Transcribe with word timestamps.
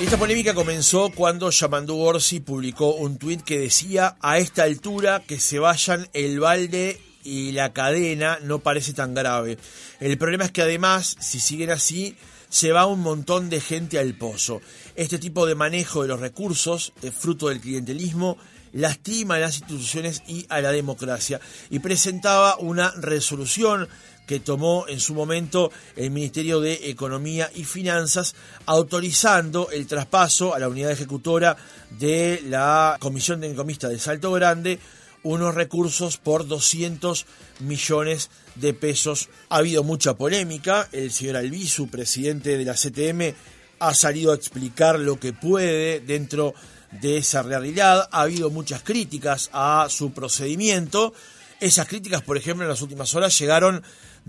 Esta 0.00 0.16
polémica 0.16 0.54
comenzó 0.54 1.10
cuando 1.10 1.50
Yamandu 1.50 1.98
Orsi 1.98 2.38
publicó 2.38 2.94
un 2.94 3.18
tuit 3.18 3.42
que 3.42 3.58
decía 3.58 4.16
a 4.20 4.38
esta 4.38 4.62
altura 4.62 5.24
que 5.26 5.40
se 5.40 5.58
vayan 5.58 6.08
el 6.12 6.38
balde 6.38 7.00
y 7.24 7.50
la 7.50 7.72
cadena 7.72 8.38
no 8.44 8.60
parece 8.60 8.92
tan 8.92 9.12
grave. 9.12 9.58
El 9.98 10.16
problema 10.16 10.44
es 10.44 10.52
que 10.52 10.62
además, 10.62 11.16
si 11.18 11.40
siguen 11.40 11.70
así, 11.70 12.16
se 12.48 12.70
va 12.70 12.86
un 12.86 13.00
montón 13.00 13.50
de 13.50 13.60
gente 13.60 13.98
al 13.98 14.14
pozo. 14.14 14.60
Este 14.94 15.18
tipo 15.18 15.46
de 15.46 15.56
manejo 15.56 16.02
de 16.02 16.08
los 16.08 16.20
recursos, 16.20 16.92
fruto 17.18 17.48
del 17.48 17.60
clientelismo, 17.60 18.38
lastima 18.72 19.34
a 19.34 19.40
las 19.40 19.58
instituciones 19.58 20.22
y 20.28 20.46
a 20.48 20.60
la 20.60 20.70
democracia. 20.70 21.40
Y 21.70 21.80
presentaba 21.80 22.56
una 22.58 22.92
resolución 22.92 23.88
que 24.28 24.38
tomó 24.38 24.86
en 24.86 25.00
su 25.00 25.14
momento 25.14 25.72
el 25.96 26.10
Ministerio 26.10 26.60
de 26.60 26.90
Economía 26.90 27.50
y 27.54 27.64
Finanzas, 27.64 28.36
autorizando 28.66 29.70
el 29.70 29.86
traspaso 29.86 30.54
a 30.54 30.58
la 30.58 30.68
unidad 30.68 30.92
ejecutora 30.92 31.56
de 31.98 32.42
la 32.44 32.98
Comisión 33.00 33.40
de 33.40 33.48
Encomista 33.48 33.88
de 33.88 33.98
Salto 33.98 34.30
Grande 34.30 34.78
unos 35.22 35.54
recursos 35.54 36.18
por 36.18 36.46
200 36.46 37.26
millones 37.60 38.30
de 38.54 38.74
pesos. 38.74 39.30
Ha 39.48 39.56
habido 39.56 39.82
mucha 39.82 40.14
polémica, 40.14 40.88
el 40.92 41.10
señor 41.10 41.36
Albizu, 41.36 41.88
presidente 41.88 42.56
de 42.56 42.64
la 42.64 42.74
CTM, 42.74 43.34
ha 43.80 43.94
salido 43.94 44.32
a 44.32 44.36
explicar 44.36 44.98
lo 44.98 45.18
que 45.18 45.32
puede 45.32 46.00
dentro 46.00 46.54
de 47.00 47.16
esa 47.16 47.42
realidad, 47.42 48.08
ha 48.12 48.22
habido 48.22 48.50
muchas 48.50 48.82
críticas 48.82 49.50
a 49.52 49.86
su 49.90 50.12
procedimiento, 50.12 51.12
esas 51.60 51.88
críticas, 51.88 52.22
por 52.22 52.36
ejemplo, 52.36 52.64
en 52.64 52.70
las 52.70 52.82
últimas 52.82 53.14
horas 53.14 53.36
llegaron 53.36 53.82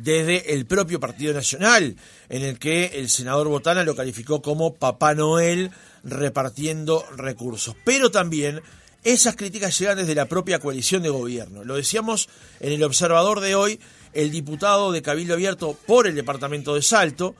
desde 0.03 0.53
el 0.53 0.66
propio 0.66 0.99
Partido 0.99 1.34
Nacional, 1.34 1.95
en 2.30 2.44
el 2.44 2.59
que 2.59 2.85
el 2.95 3.09
senador 3.09 3.48
Botana 3.48 3.84
lo 3.84 3.95
calificó 3.95 4.41
como 4.41 4.75
Papá 4.75 5.13
Noel 5.13 5.72
repartiendo 6.03 7.05
recursos. 7.16 7.75
Pero 7.83 8.11
también 8.11 8.61
esas 9.03 9.36
críticas 9.36 9.78
llegan 9.78 9.97
desde 9.97 10.16
la 10.16 10.25
propia 10.25 10.59
coalición 10.59 11.03
de 11.03 11.09
gobierno. 11.09 11.64
Lo 11.64 11.75
decíamos 11.75 12.30
en 12.59 12.73
el 12.73 12.83
observador 12.83 13.39
de 13.39 13.56
hoy, 13.56 13.80
el 14.14 14.31
diputado 14.31 14.91
de 14.91 15.02
Cabildo 15.02 15.33
Abierto 15.33 15.78
por 15.86 16.08
el 16.08 16.16
departamento 16.16 16.75
de 16.75 16.81
Salto, 16.81 17.36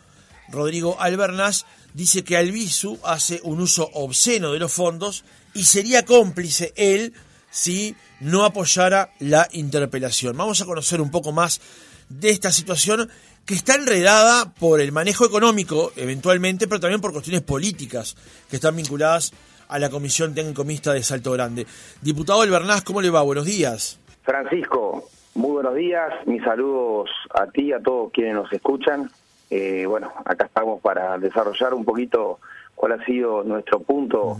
Rodrigo 0.50 1.00
Albernaz, 1.00 1.66
dice 1.94 2.23
que 2.23 2.38
Albizu 2.38 3.00
hace 3.04 3.40
un 3.44 3.60
uso 3.62 3.90
obsceno 3.94 4.52
de 4.52 4.60
los 4.60 4.72
fondos 4.72 5.23
y 5.54 5.64
sería 5.64 6.06
cómplice 6.06 6.73
él 6.76 7.14
si 7.52 7.96
no 8.20 8.46
apoyara 8.46 9.14
la 9.20 9.48
interpelación. 9.52 10.38
Vamos 10.38 10.62
a 10.62 10.66
conocer 10.66 11.02
un 11.02 11.12
poco 11.12 11.32
más 11.32 11.62
de 12.10 12.30
esta 12.30 12.52
situación 12.52 13.10
que 13.46 13.54
está 13.54 13.76
enredada 13.76 14.54
por 14.60 14.82
el 14.82 14.92
manejo 14.92 15.26
económico, 15.26 15.92
eventualmente, 15.96 16.68
pero 16.68 16.80
también 16.80 17.02
por 17.02 17.14
cuestiones 17.14 17.42
políticas 17.42 18.16
que 18.50 18.58
están 18.58 18.76
vinculadas 18.76 19.34
a 19.68 19.80
la 19.80 19.90
Comisión 19.90 20.34
Técnico 20.34 20.64
Mixta 20.64 20.94
de 20.94 21.04
Salto 21.04 21.32
Grande. 21.32 21.66
Diputado 22.02 22.42
Albernaz, 22.42 22.84
¿cómo 22.84 23.02
le 23.02 23.10
va? 23.10 23.22
Buenos 23.22 23.46
días. 23.46 24.00
Francisco, 24.24 25.10
muy 25.36 25.52
buenos 25.52 25.76
días. 25.76 26.12
Mis 26.26 26.44
saludos 26.44 27.10
a 27.34 27.48
ti 27.48 27.68
y 27.68 27.74
a 27.74 27.80
todos 27.80 28.12
quienes 28.12 28.34
nos 28.34 28.52
escuchan. 28.52 29.10
Eh, 29.50 29.86
bueno, 29.88 30.12
acá 30.26 30.46
estamos 30.46 30.82
para 30.82 31.18
desarrollar 31.18 31.73
un 31.73 31.86
poquito 31.86 32.40
cuál 32.76 32.94
ha 32.94 33.06
sido 33.06 33.44
nuestro 33.44 33.80
punto 33.80 34.38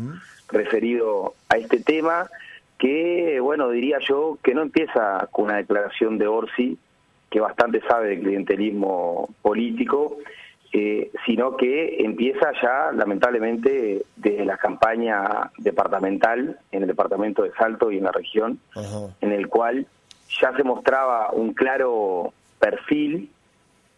referido 0.50 1.34
a 1.50 1.58
este 1.58 1.80
tema, 1.80 2.30
que, 2.78 3.40
bueno, 3.42 3.70
diría 3.70 3.98
yo 4.08 4.38
que 4.44 4.54
no 4.54 4.62
empieza 4.62 5.28
con 5.32 5.46
una 5.46 5.58
declaración 5.58 6.18
de 6.18 6.28
Orsi, 6.28 6.78
que 7.30 7.40
bastante 7.40 7.82
sabe 7.88 8.10
de 8.10 8.20
clientelismo 8.20 9.30
político, 9.42 10.18
eh, 10.72 11.12
sino 11.26 11.58
que 11.58 12.04
empieza 12.04 12.52
ya, 12.62 12.92
lamentablemente, 12.94 14.04
desde 14.16 14.46
la 14.46 14.58
campaña 14.58 15.52
departamental, 15.58 16.60
en 16.72 16.82
el 16.84 16.88
departamento 16.88 17.44
de 17.44 17.52
Salto 17.54 17.92
y 17.92 17.98
en 17.98 18.04
la 18.04 18.12
región, 18.12 18.60
en 19.22 19.32
el 19.32 19.48
cual 19.48 19.88
ya 20.40 20.56
se 20.56 20.64
mostraba 20.64 21.32
un 21.32 21.54
claro 21.54 22.34
perfil 22.60 23.30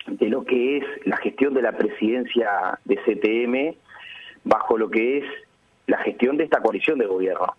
de 0.07 0.29
lo 0.29 0.45
que 0.45 0.77
es 0.77 0.83
la 1.05 1.17
gestión 1.17 1.53
de 1.53 1.61
la 1.61 1.73
presidencia 1.73 2.79
de 2.85 2.97
CTM 2.97 3.77
bajo 4.43 4.77
lo 4.77 4.89
que 4.89 5.19
es 5.19 5.25
la 5.87 5.97
gestión 6.03 6.37
de 6.37 6.45
esta 6.45 6.61
coalición 6.61 6.99
de 6.99 7.05
gobierno. 7.05 7.53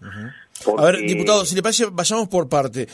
A 0.78 0.84
ver, 0.84 0.98
diputado, 0.98 1.44
si 1.44 1.54
le 1.54 1.62
parece, 1.62 1.86
vayamos 1.90 2.28
por 2.28 2.48
parte. 2.48 2.86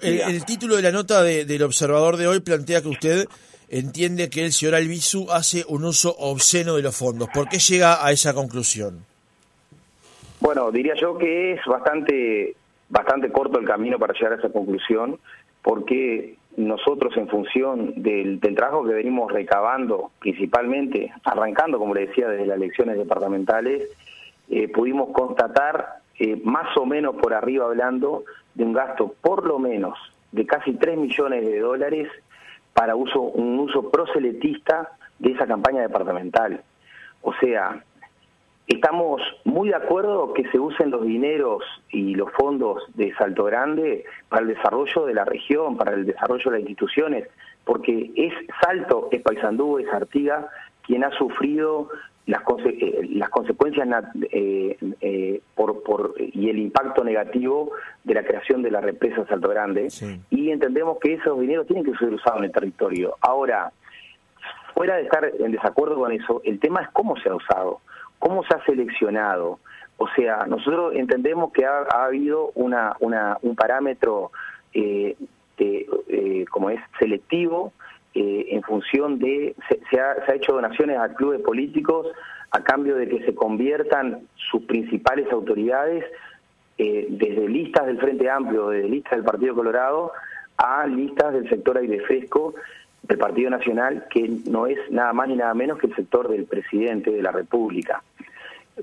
El, 0.00 0.44
título 0.44 0.76
de 0.76 0.82
la 0.82 0.90
nota 0.90 1.22
del 1.22 1.62
observador 1.62 2.16
de 2.16 2.26
hoy 2.26 2.40
plantea 2.40 2.82
que 2.82 2.88
usted 2.88 3.26
entiende 3.68 4.28
que 4.28 4.44
el 4.44 4.52
señor 4.52 4.74
Albizu 4.74 5.30
hace 5.30 5.64
un 5.66 5.84
uso 5.84 6.14
obsceno 6.18 6.76
de 6.76 6.82
los 6.82 6.96
fondos. 6.96 7.28
¿Por 7.32 7.48
qué 7.48 7.58
llega 7.58 8.04
a 8.04 8.12
esa 8.12 8.34
conclusión? 8.34 9.04
Bueno, 10.40 10.70
diría 10.70 10.94
yo 11.00 11.16
que 11.16 11.52
es 11.52 11.60
bastante, 11.66 12.54
bastante 12.88 13.30
corto 13.30 13.58
el 13.58 13.66
camino 13.66 13.98
para 13.98 14.12
llegar 14.12 14.32
a 14.32 14.36
esa 14.36 14.50
conclusión, 14.50 15.18
porque 15.62 16.36
nosotros 16.56 17.16
en 17.16 17.28
función 17.28 17.94
del, 18.02 18.40
trabajo 18.54 18.84
que 18.84 18.92
venimos 18.92 19.32
recabando, 19.32 20.10
principalmente, 20.18 21.12
arrancando, 21.24 21.78
como 21.78 21.94
le 21.94 22.08
decía, 22.08 22.28
desde 22.28 22.46
las 22.46 22.56
elecciones 22.56 22.98
departamentales, 22.98 23.88
eh, 24.54 24.68
pudimos 24.68 25.08
constatar, 25.14 26.02
eh, 26.18 26.38
más 26.44 26.76
o 26.76 26.84
menos 26.84 27.16
por 27.16 27.32
arriba 27.32 27.64
hablando, 27.64 28.24
de 28.54 28.64
un 28.64 28.74
gasto 28.74 29.14
por 29.22 29.46
lo 29.46 29.58
menos 29.58 29.98
de 30.30 30.44
casi 30.44 30.74
3 30.74 30.98
millones 30.98 31.46
de 31.46 31.58
dólares 31.58 32.10
para 32.74 32.94
uso 32.94 33.22
un 33.22 33.58
uso 33.58 33.90
proseletista 33.90 34.90
de 35.18 35.32
esa 35.32 35.46
campaña 35.46 35.80
departamental. 35.80 36.62
O 37.22 37.32
sea, 37.40 37.82
estamos 38.66 39.22
muy 39.44 39.70
de 39.70 39.76
acuerdo 39.76 40.34
que 40.34 40.46
se 40.50 40.58
usen 40.58 40.90
los 40.90 41.06
dineros 41.06 41.64
y 41.88 42.14
los 42.14 42.30
fondos 42.32 42.82
de 42.94 43.14
Salto 43.14 43.44
Grande 43.44 44.04
para 44.28 44.42
el 44.42 44.48
desarrollo 44.48 45.06
de 45.06 45.14
la 45.14 45.24
región, 45.24 45.78
para 45.78 45.94
el 45.94 46.04
desarrollo 46.04 46.50
de 46.50 46.58
las 46.58 46.68
instituciones, 46.68 47.26
porque 47.64 48.10
es 48.16 48.34
Salto, 48.60 49.08
es 49.12 49.22
Paysandú, 49.22 49.78
es 49.78 49.90
Artiga 49.90 50.46
quien 50.82 51.04
ha 51.04 51.10
sufrido 51.12 51.88
las, 52.26 52.42
eh, 52.64 53.08
las 53.10 53.30
consecuencias 53.30 53.88
eh, 54.30 54.76
eh, 55.00 55.40
por, 55.54 55.82
por, 55.82 56.14
y 56.18 56.50
el 56.50 56.58
impacto 56.58 57.02
negativo 57.02 57.72
de 58.04 58.14
la 58.14 58.22
creación 58.22 58.62
de 58.62 58.70
la 58.70 58.80
represa 58.80 59.26
Salto 59.26 59.48
Grande 59.48 59.88
y 60.30 60.50
entendemos 60.50 60.98
que 61.00 61.14
esos 61.14 61.40
dineros 61.40 61.66
tienen 61.66 61.84
que 61.84 61.96
ser 61.98 62.12
usados 62.12 62.38
en 62.38 62.44
el 62.44 62.52
territorio. 62.52 63.16
Ahora, 63.20 63.72
fuera 64.74 64.96
de 64.96 65.02
estar 65.02 65.24
en 65.38 65.52
desacuerdo 65.52 65.96
con 65.96 66.12
eso, 66.12 66.40
el 66.44 66.60
tema 66.60 66.82
es 66.82 66.88
cómo 66.90 67.16
se 67.16 67.28
ha 67.28 67.34
usado, 67.34 67.80
cómo 68.18 68.44
se 68.44 68.54
ha 68.54 68.64
seleccionado. 68.64 69.58
O 69.96 70.08
sea, 70.16 70.46
nosotros 70.46 70.94
entendemos 70.94 71.52
que 71.52 71.64
ha, 71.64 71.82
habido 72.04 72.50
una, 72.54 72.96
una, 73.00 73.36
un 73.42 73.56
parámetro 73.56 74.30
eh, 74.74 75.16
como 76.50 76.70
es 76.70 76.80
selectivo 76.98 77.72
eh, 78.14 78.46
en 78.50 78.62
función 78.62 79.18
de, 79.18 79.54
se, 79.90 80.00
ha, 80.00 80.34
hecho 80.34 80.52
donaciones 80.52 80.98
a 80.98 81.14
clubes 81.14 81.40
políticos 81.40 82.08
a 82.50 82.62
cambio 82.62 82.96
de 82.96 83.08
que 83.08 83.24
se 83.24 83.34
conviertan 83.34 84.20
sus 84.50 84.62
principales 84.64 85.32
autoridades 85.32 86.04
eh, 86.76 87.06
desde 87.08 87.48
listas 87.48 87.86
del 87.86 87.98
Frente 87.98 88.28
Amplio, 88.28 88.68
desde 88.68 88.88
listas 88.88 89.12
del 89.12 89.24
Partido 89.24 89.54
Colorado, 89.54 90.12
a 90.58 90.86
listas 90.86 91.32
del 91.32 91.48
sector 91.48 91.78
aire 91.78 92.00
fresco 92.00 92.54
del 93.02 93.18
Partido 93.18 93.48
Nacional, 93.48 94.06
que 94.10 94.30
no 94.46 94.66
es 94.66 94.78
nada 94.90 95.12
más 95.12 95.28
ni 95.28 95.36
nada 95.36 95.54
menos 95.54 95.78
que 95.78 95.86
el 95.86 95.94
sector 95.94 96.28
del 96.28 96.44
presidente 96.44 97.10
de 97.10 97.22
la 97.22 97.32
República. 97.32 98.02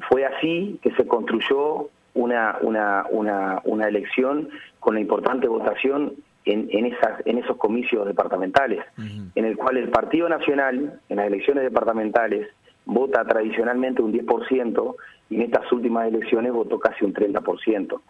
Fue 0.10 0.26
así 0.26 0.80
que 0.82 0.92
se 0.92 1.08
construyó 1.08 1.90
una, 2.16 2.58
una, 2.62 3.06
una, 3.12 3.62
una 3.64 3.88
elección 3.88 4.50
con 4.80 4.96
la 4.96 5.02
importante 5.02 5.48
votación 5.48 6.14
en, 6.52 6.86
esas, 6.86 7.26
en 7.26 7.38
esos 7.38 7.58
comicios 7.58 8.06
departamentales, 8.06 8.84
en 8.98 9.46
el 9.46 9.58
cual 9.58 9.78
el 9.78 9.90
Partido 9.90 10.28
Nacional, 10.30 11.00
en 11.10 11.16
las 11.16 11.28
elecciones 11.28 11.64
departamentales, 11.64 12.48
vota 12.86 13.24
tradicionalmente 13.24 14.02
un 14.02 14.12
10% 14.14 14.96
y 15.30 15.36
en 15.36 15.42
estas 15.42 15.72
últimas 15.72 16.08
elecciones 16.08 16.52
votó 16.52 16.80
casi 16.80 17.06
un 17.06 17.14
30%. 17.14 18.02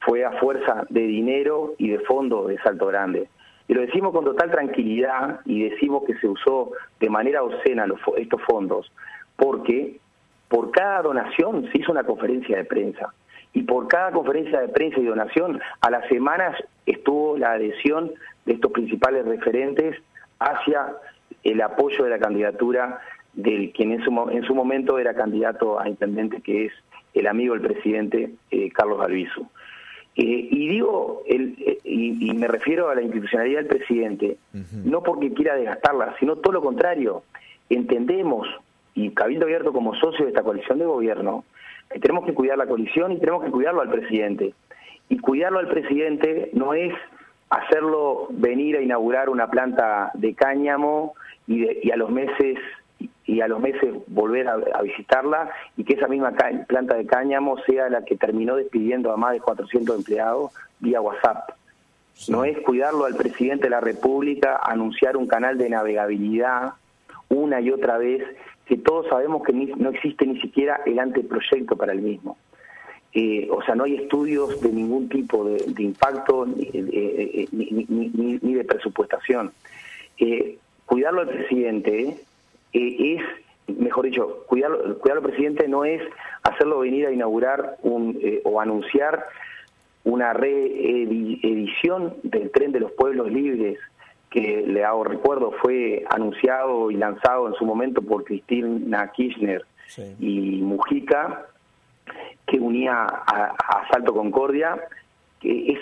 Fue 0.00 0.24
a 0.24 0.32
fuerza 0.32 0.86
de 0.88 1.02
dinero 1.02 1.74
y 1.78 1.90
de 1.90 2.00
fondos 2.00 2.48
de 2.48 2.58
Salto 2.58 2.86
Grande. 2.86 3.28
Y 3.68 3.74
lo 3.74 3.82
decimos 3.82 4.12
con 4.12 4.24
total 4.24 4.50
tranquilidad 4.50 5.40
y 5.44 5.68
decimos 5.68 6.02
que 6.06 6.14
se 6.14 6.26
usó 6.26 6.72
de 6.98 7.10
manera 7.10 7.42
obscena 7.42 7.86
los, 7.86 8.00
estos 8.16 8.40
fondos, 8.42 8.90
porque 9.36 9.98
por 10.48 10.70
cada 10.70 11.02
donación 11.02 11.70
se 11.70 11.78
hizo 11.78 11.92
una 11.92 12.04
conferencia 12.04 12.56
de 12.56 12.64
prensa 12.64 13.12
y 13.54 13.62
por 13.62 13.88
cada 13.88 14.12
conferencia 14.12 14.60
de 14.60 14.68
prensa 14.68 14.98
y 14.98 15.04
donación, 15.04 15.60
a 15.80 15.90
las 15.90 16.08
semanas 16.08 16.56
estuvo 16.86 17.36
la 17.36 17.52
adhesión 17.52 18.12
de 18.46 18.54
estos 18.54 18.72
principales 18.72 19.26
referentes 19.26 19.96
hacia 20.38 20.94
el 21.44 21.60
apoyo 21.60 22.04
de 22.04 22.10
la 22.10 22.18
candidatura 22.18 23.00
del 23.34 23.72
quien 23.72 23.92
en 23.92 24.04
su, 24.04 24.30
en 24.30 24.44
su 24.44 24.54
momento 24.54 24.98
era 24.98 25.14
candidato 25.14 25.78
a 25.80 25.88
intendente, 25.88 26.40
que 26.40 26.66
es 26.66 26.72
el 27.14 27.26
amigo 27.26 27.54
del 27.54 27.62
presidente 27.62 28.30
eh, 28.50 28.70
Carlos 28.70 29.00
Albizu. 29.00 29.46
Eh, 30.14 30.48
y 30.50 30.68
digo, 30.68 31.22
el, 31.26 31.54
eh, 31.58 31.78
y, 31.84 32.32
me 32.34 32.46
refiero 32.46 32.90
a 32.90 32.94
la 32.94 33.02
institucionalidad 33.02 33.60
del 33.60 33.68
presidente, 33.68 34.36
no 34.84 35.02
porque 35.02 35.32
quiera 35.32 35.56
desgastarla, 35.56 36.14
sino 36.18 36.36
todo 36.36 36.54
lo 36.54 36.62
contrario. 36.62 37.22
Entendemos 37.70 38.48
y 38.94 39.10
Cabildo 39.10 39.46
Abierto 39.46 39.72
como 39.72 39.94
socio 39.94 40.24
de 40.24 40.30
esta 40.30 40.42
coalición 40.42 40.78
de 40.78 40.84
gobierno, 40.84 41.44
tenemos 42.00 42.24
que 42.24 42.34
cuidar 42.34 42.58
la 42.58 42.66
coalición 42.66 43.12
y 43.12 43.18
tenemos 43.18 43.44
que 43.44 43.50
cuidarlo 43.50 43.80
al 43.80 43.90
presidente. 43.90 44.54
Y 45.08 45.18
cuidarlo 45.18 45.58
al 45.58 45.68
presidente 45.68 46.50
no 46.52 46.74
es 46.74 46.94
hacerlo 47.50 48.28
venir 48.30 48.76
a 48.76 48.80
inaugurar 48.80 49.28
una 49.28 49.48
planta 49.48 50.10
de 50.14 50.34
cáñamo 50.34 51.14
y, 51.46 51.90
a 51.90 51.96
los 51.96 52.10
meses 52.10 52.58
y 53.26 53.40
a 53.40 53.48
los 53.48 53.60
meses 53.60 53.94
volver 54.06 54.48
a, 54.48 54.82
visitarla 54.82 55.50
y 55.76 55.84
que 55.84 55.94
esa 55.94 56.08
misma 56.08 56.32
planta 56.66 56.94
de 56.94 57.04
cáñamo 57.04 57.58
sea 57.64 57.88
la 57.88 58.04
que 58.04 58.16
terminó 58.16 58.56
despidiendo 58.56 59.12
a 59.12 59.16
más 59.16 59.32
de 59.32 59.40
400 59.40 59.96
empleados 59.96 60.52
vía 60.80 61.00
WhatsApp. 61.00 61.50
No 62.28 62.44
es 62.44 62.58
cuidarlo 62.60 63.04
al 63.04 63.16
presidente 63.16 63.64
de 63.64 63.70
la 63.70 63.80
República, 63.80 64.60
anunciar 64.62 65.16
un 65.16 65.26
canal 65.26 65.58
de 65.58 65.68
navegabilidad 65.68 66.74
una 67.32 67.60
y 67.60 67.70
otra 67.70 67.98
vez, 67.98 68.22
que 68.66 68.76
todos 68.76 69.06
sabemos 69.08 69.42
que 69.42 69.52
no 69.52 69.90
existe 69.90 70.26
ni 70.26 70.40
siquiera 70.40 70.80
el 70.86 70.98
anteproyecto 70.98 71.76
para 71.76 71.92
el 71.92 72.02
mismo. 72.02 72.36
Eh, 73.14 73.46
o 73.50 73.62
sea, 73.62 73.74
no 73.74 73.84
hay 73.84 73.96
estudios 73.96 74.60
de 74.62 74.70
ningún 74.70 75.08
tipo 75.08 75.44
de, 75.44 75.82
impacto 75.82 76.46
ni, 76.46 76.70
ni, 77.50 78.54
de 78.54 78.64
presupuestación. 78.64 79.52
Eh, 80.18 80.56
cuidarlo 80.86 81.20
al 81.20 81.28
presidente 81.28 82.16
eh, 82.72 83.18
es, 83.18 83.76
mejor 83.76 84.06
dicho, 84.06 84.44
cuidarlo, 84.46 84.98
cuidarlo 84.98 85.22
al 85.22 85.28
presidente 85.28 85.68
no 85.68 85.84
es 85.84 86.02
hacerlo 86.42 86.78
venir 86.78 87.06
a 87.06 87.12
inaugurar 87.12 87.76
un, 87.82 88.18
o 88.44 88.60
anunciar 88.60 89.26
una 90.04 90.32
reedición 90.32 92.14
del 92.22 92.50
tren 92.50 92.72
de 92.72 92.80
los 92.80 92.92
pueblos 92.92 93.30
libres 93.30 93.78
que 94.32 94.64
le 94.66 94.84
hago 94.84 95.04
recuerdo 95.04 95.52
fue 95.62 96.04
anunciado 96.08 96.90
y 96.90 96.96
lanzado 96.96 97.48
en 97.48 97.54
su 97.54 97.64
momento 97.64 98.00
por 98.00 98.24
Cristina 98.24 99.12
Kirchner 99.12 99.64
y 100.18 100.60
Mujica 100.62 101.46
que 102.46 102.58
unía 102.58 103.04
a, 103.04 103.86
Salto 103.90 104.14
Concordia 104.14 104.80
que 105.40 105.78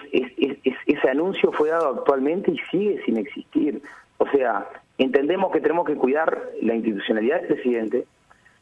ese 0.87 1.09
anuncio 1.09 1.53
fue 1.53 1.69
dado 1.69 2.01
actualmente 2.01 2.51
y 2.51 2.59
sigue 2.71 3.03
sin 3.05 3.19
existir. 3.19 3.81
O 4.19 4.27
sea 4.29 4.67
entendemos 4.99 5.53
que 5.53 5.61
tenemos 5.61 5.87
que 5.87 5.95
cuidar 5.95 6.51
la 6.61 6.75
institucionalidad 6.75 7.41
del 7.41 7.55
presidente 7.55 8.05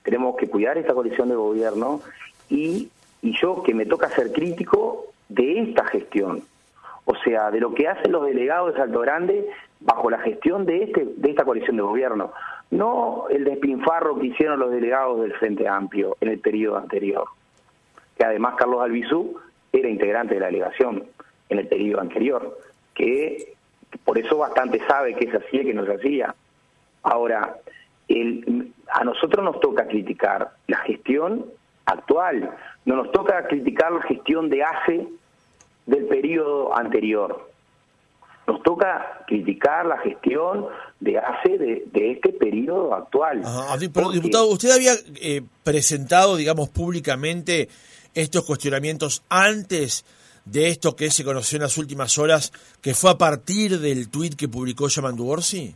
tenemos 0.03 0.37
que 0.37 0.49
cuidar 0.49 0.79
esta 0.79 0.95
coalición 0.95 1.29
de 1.29 1.35
gobierno 1.35 2.01
y, 2.49 2.89
y 3.23 3.39
yo 3.41 3.63
que 3.63 3.75
me 3.75 3.87
toca 3.87 4.09
ser 4.09 4.33
crítico 4.33 5.07
de 5.29 5.61
esta 5.61 5.85
gestión, 5.87 6.43
o 7.05 7.15
sea, 7.17 7.51
de 7.51 7.61
lo 7.61 7.75
que 7.75 7.89
hacen 7.89 8.13
los 8.13 8.25
delegados 8.25 8.73
de 8.73 8.79
Salto 8.79 9.01
Grande 9.01 9.47
bajo 9.81 10.11
la 10.11 10.19
gestión 10.19 10.67
de 10.67 10.85
este 10.85 11.07
de 11.17 11.31
esta 11.31 11.45
coalición 11.45 11.77
de 11.77 11.83
gobierno, 11.83 12.33
no 12.71 13.27
el 13.31 13.45
despinfarro 13.45 14.19
que 14.19 14.27
hicieron 14.29 14.61
los 14.61 14.71
delegados 14.71 15.21
del 15.21 15.33
Frente 15.35 15.69
Amplio 15.69 16.17
en 16.21 16.29
el 16.29 16.41
periodo 16.41 16.79
anterior, 16.79 17.25
que 18.17 18.25
además 18.25 18.55
Carlos 18.57 18.83
Albizú 18.83 19.39
era 19.73 19.89
integrante 19.89 20.35
de 20.35 20.41
la 20.41 20.47
delegación 20.47 21.05
en 21.49 21.59
el 21.59 21.69
periodo 21.69 22.01
anterior, 22.01 22.59
que 22.95 23.55
por 24.05 24.19
eso 24.19 24.39
bastante 24.39 24.81
sabe 24.87 25.15
que 25.15 25.31
se 25.31 25.37
hacía 25.37 25.63
y 25.63 25.67
que 25.67 25.75
no 25.75 25.87
se 25.87 25.95
hacía. 25.95 26.35
Ahora, 27.03 27.57
a 28.91 29.05
nosotros 29.05 29.45
nos 29.45 29.61
toca 29.61 29.87
criticar 29.87 30.51
la 30.67 30.79
gestión 30.79 31.47
actual, 31.87 32.51
no 32.85 32.97
nos 32.97 33.13
toca 33.13 33.47
criticar 33.47 33.93
la 33.93 34.03
gestión 34.03 34.51
de 34.51 34.63
hace 34.63 35.09
del 35.87 36.07
periodo 36.07 36.77
anterior. 36.77 37.49
Nos 38.49 38.63
toca 38.63 39.25
criticar 39.27 39.85
la 39.85 39.99
gestión 39.99 40.67
de 41.01 41.19
hace 41.19 41.59
de, 41.59 41.87
este 41.93 42.33
periodo 42.33 42.95
actual. 42.95 43.43
pero, 43.93 44.11
diputado, 44.11 44.49
usted 44.49 44.71
había 44.71 44.95
eh, 45.21 45.43
presentado, 45.63 46.35
digamos, 46.35 46.71
públicamente 46.71 47.69
estos 48.15 48.47
cuestionamientos 48.47 49.23
antes 49.29 50.07
de 50.47 50.69
esto 50.69 50.97
que 50.97 51.11
se 51.11 51.25
conoció 51.25 51.57
en 51.57 51.63
las 51.63 51.77
últimas 51.77 52.17
horas, 52.17 52.53
que 52.81 52.95
fue 52.95 53.11
a 53.11 53.19
partir 53.19 53.81
del 53.81 54.09
tuit 54.09 54.35
que 54.35 54.49
publicó 54.49 54.89
Yamandu 54.89 55.29
Orsi? 55.29 55.75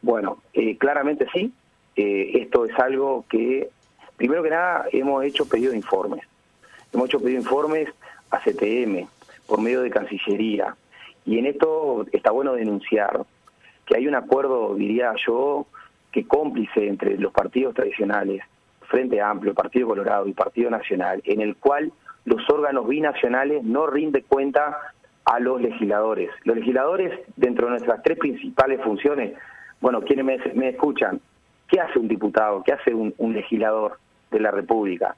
Bueno, 0.00 0.42
eh, 0.54 0.78
claramente 0.78 1.26
sí. 1.30 1.52
Eh, 1.94 2.40
esto 2.40 2.64
es 2.64 2.78
algo 2.78 3.26
que, 3.28 3.68
primero 4.16 4.42
que 4.42 4.50
nada, 4.50 4.86
hemos 4.92 5.24
hecho 5.24 5.46
pedido 5.46 5.72
de 5.72 5.76
informes. 5.76 6.24
Hemos 6.90 7.08
hecho 7.08 7.18
pedido 7.18 7.38
de 7.38 7.44
informes 7.44 7.88
a 8.30 8.40
CTM, 8.40 9.06
por 9.46 9.60
medio 9.60 9.82
de 9.82 9.90
Cancillería. 9.90 10.74
Y 11.26 11.38
en 11.38 11.46
esto 11.46 12.06
está 12.12 12.30
bueno 12.30 12.54
denunciar 12.54 13.24
que 13.84 13.96
hay 13.96 14.06
un 14.06 14.14
acuerdo, 14.14 14.74
diría 14.74 15.12
yo, 15.26 15.66
que 16.12 16.26
cómplice 16.26 16.88
entre 16.88 17.18
los 17.18 17.32
partidos 17.32 17.74
tradicionales, 17.74 18.42
Frente 18.82 19.20
Amplio, 19.20 19.54
Partido 19.54 19.88
Colorado 19.88 20.26
y 20.28 20.32
Partido 20.32 20.70
Nacional, 20.70 21.20
en 21.24 21.40
el 21.40 21.56
cual 21.56 21.92
los 22.24 22.48
órganos 22.50 22.88
binacionales 22.88 23.62
no 23.64 23.86
rinden 23.86 24.24
cuenta 24.28 24.78
a 25.24 25.40
los 25.40 25.60
legisladores. 25.60 26.30
Los 26.44 26.56
legisladores, 26.56 27.12
dentro 27.36 27.66
de 27.66 27.72
nuestras 27.72 28.02
tres 28.02 28.18
principales 28.18 28.80
funciones, 28.82 29.34
bueno, 29.80 30.02
quienes 30.02 30.54
me, 30.54 30.68
escuchan, 30.68 31.20
¿qué 31.68 31.80
hace 31.80 31.98
un 31.98 32.08
diputado? 32.08 32.62
¿Qué 32.62 32.72
hace 32.72 32.94
un 32.94 33.32
legislador 33.32 33.98
de 34.30 34.40
la 34.40 34.52
República? 34.52 35.16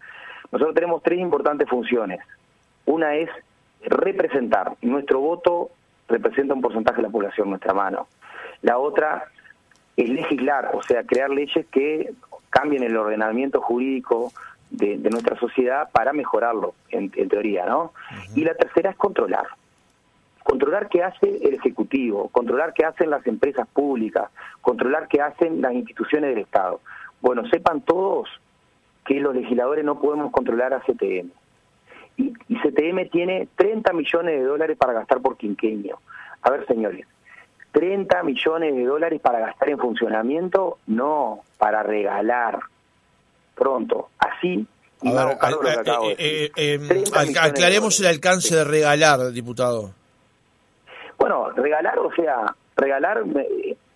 Nosotros 0.51 0.75
tenemos 0.75 1.03
tres 1.03 1.19
importantes 1.19 1.69
funciones. 1.69 2.21
Una 2.87 3.15
es 3.17 3.29
representar. 3.83 4.75
Nuestro 4.81 5.21
voto 5.21 5.71
representa 6.09 6.55
un 6.55 6.63
porcentaje 6.63 6.97
de 6.97 7.03
la 7.03 7.11
población 7.11 7.47
en 7.47 7.51
nuestra 7.51 7.75
mano. 7.75 8.09
La 8.63 8.79
otra 8.79 9.25
es 9.97 10.09
legislar, 10.09 10.71
o 10.75 10.83
sea, 10.83 11.05
crear 11.05 11.31
leyes 11.31 11.67
que 11.67 12.13
cambien 12.51 12.83
el 12.83 12.97
ordenamiento 12.97 13.61
jurídico 13.61 14.33
de, 14.71 14.97
nuestra 14.99 15.37
sociedad 15.39 15.91
para 15.93 16.13
mejorarlo, 16.13 16.75
en, 16.91 17.11
teoría, 17.11 17.67
¿no? 17.67 17.93
Y 18.35 18.45
la 18.45 18.55
tercera 18.55 18.91
es 18.91 18.97
controlar. 18.97 19.47
Controlar 20.43 20.89
qué 20.89 21.03
hace 21.03 21.47
el 21.47 21.55
Ejecutivo, 21.55 22.29
controlar 22.29 22.73
qué 22.73 22.85
hacen 22.85 23.11
las 23.11 23.27
empresas 23.27 23.69
públicas, 23.69 24.31
controlar 24.63 25.09
qué 25.09 25.21
hacen 25.21 25.61
las 25.61 25.75
instituciones 25.75 26.31
del 26.31 26.45
Estado. 26.45 26.81
Bueno, 27.21 27.47
sepan 27.49 27.83
todos 27.83 28.29
que 29.05 29.21
los 29.21 29.35
legisladores 29.35 29.85
no 29.85 30.01
podemos 30.01 30.31
controlar 30.31 30.73
a 30.73 30.81
CTM 30.81 31.31
y, 32.19 32.33
CTM 32.59 33.09
tiene 33.11 33.49
30 33.57 33.93
millones 33.93 34.41
de 34.41 34.45
dólares 34.45 34.77
para 34.77 34.93
gastar 34.93 35.21
por 35.21 35.37
quinquenio. 35.37 36.01
A 36.43 36.51
ver, 36.51 36.67
señores, 36.67 37.07
30 37.73 38.23
millones 38.25 38.75
de 38.75 38.85
dólares 38.85 39.21
para 39.21 39.39
gastar 39.41 39.71
en 39.71 39.79
funcionamiento, 39.79 40.79
no, 40.87 41.41
para 41.57 41.83
regalar. 41.83 42.59
Pronto, 43.55 44.11
así. 44.19 44.67
aclaremos 47.43 48.01
el 48.01 48.07
alcance 48.07 48.57
de 48.57 48.65
regalar, 48.65 49.31
diputado. 49.33 49.93
Bueno, 51.19 51.51
regalar, 51.51 51.99
o 51.99 52.13
sea, 52.15 52.55
regalar 52.77 53.25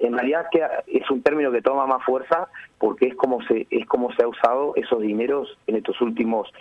en 0.00 0.12
realidad 0.12 0.46
que 0.50 0.60
es 0.88 1.08
un 1.10 1.22
término 1.22 1.52
que 1.52 1.62
toma 1.62 1.86
más 1.86 2.04
fuerza 2.04 2.48
porque 2.78 3.06
es 3.06 3.14
como 3.14 3.40
se 3.42 3.66
es 3.70 3.86
como 3.86 4.12
se 4.12 4.24
ha 4.24 4.28
usado 4.28 4.74
esos 4.74 5.00
dineros 5.00 5.56
en 5.68 5.76
estos 5.76 6.00
últimos 6.00 6.52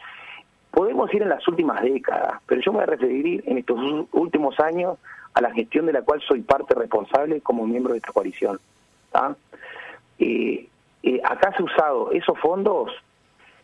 Podemos 0.71 1.13
ir 1.13 1.21
en 1.21 1.29
las 1.29 1.45
últimas 1.47 1.81
décadas, 1.81 2.41
pero 2.45 2.61
yo 2.61 2.71
me 2.71 2.77
voy 2.77 2.83
a 2.83 2.87
referir 2.87 3.43
en 3.45 3.57
estos 3.57 3.77
últimos 4.11 4.59
años 4.59 4.97
a 5.33 5.41
la 5.41 5.51
gestión 5.51 5.85
de 5.85 5.93
la 5.93 6.01
cual 6.01 6.21
soy 6.21 6.41
parte 6.41 6.75
responsable 6.75 7.41
como 7.41 7.67
miembro 7.67 7.93
de 7.93 7.99
esta 7.99 8.13
coalición. 8.13 8.59
Eh, 10.19 10.67
eh, 11.03 11.21
acá 11.23 11.53
se 11.55 11.61
ha 11.61 11.65
usado 11.65 12.11
esos 12.11 12.37
fondos, 12.39 12.91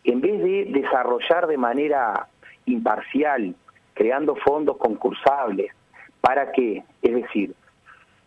en 0.04 0.20
vez 0.20 0.42
de 0.42 0.66
desarrollar 0.80 1.46
de 1.46 1.56
manera 1.56 2.28
imparcial, 2.66 3.54
creando 3.94 4.36
fondos 4.36 4.76
concursables, 4.76 5.72
¿para 6.20 6.52
qué? 6.52 6.84
Es 7.02 7.14
decir, 7.14 7.54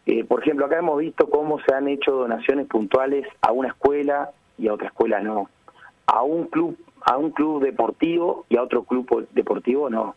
eh, 0.06 0.24
por 0.24 0.42
ejemplo, 0.42 0.66
acá 0.66 0.80
hemos 0.80 0.98
visto 0.98 1.30
cómo 1.30 1.60
se 1.60 1.74
han 1.74 1.88
hecho 1.88 2.12
donaciones 2.14 2.68
puntuales 2.68 3.28
a 3.42 3.52
una 3.52 3.70
escuela 3.70 4.32
y 4.58 4.68
a 4.68 4.74
otra 4.74 4.88
escuela 4.88 5.20
no, 5.20 5.50
a 6.08 6.24
un 6.24 6.48
club 6.48 6.78
a 7.06 7.18
un 7.18 7.32
club 7.32 7.64
deportivo 7.64 8.46
y 8.50 8.58
a 8.58 8.64
otro 8.64 8.84
club 8.84 9.28
deportivo 9.32 9.90
no. 9.90 10.16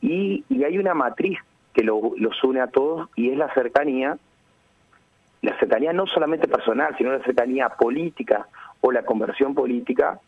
Y, 0.00 0.44
y 0.48 0.64
hay 0.64 0.78
una 0.78 0.94
matriz 0.94 1.38
que 1.74 1.82
lo, 1.82 2.12
los 2.16 2.42
une 2.42 2.60
a 2.60 2.68
todos 2.68 3.08
y 3.16 3.30
es 3.30 3.36
la 3.36 3.52
cercanía, 3.54 4.18
la 5.42 5.58
cercanía 5.58 5.92
no 5.92 6.06
solamente 6.06 6.48
personal, 6.48 6.94
sino 6.96 7.12
la 7.12 7.24
cercanía 7.24 7.68
política 7.68 8.46
o 8.80 8.92
la 8.92 9.02
conversión 9.02 9.54
política 9.54 10.18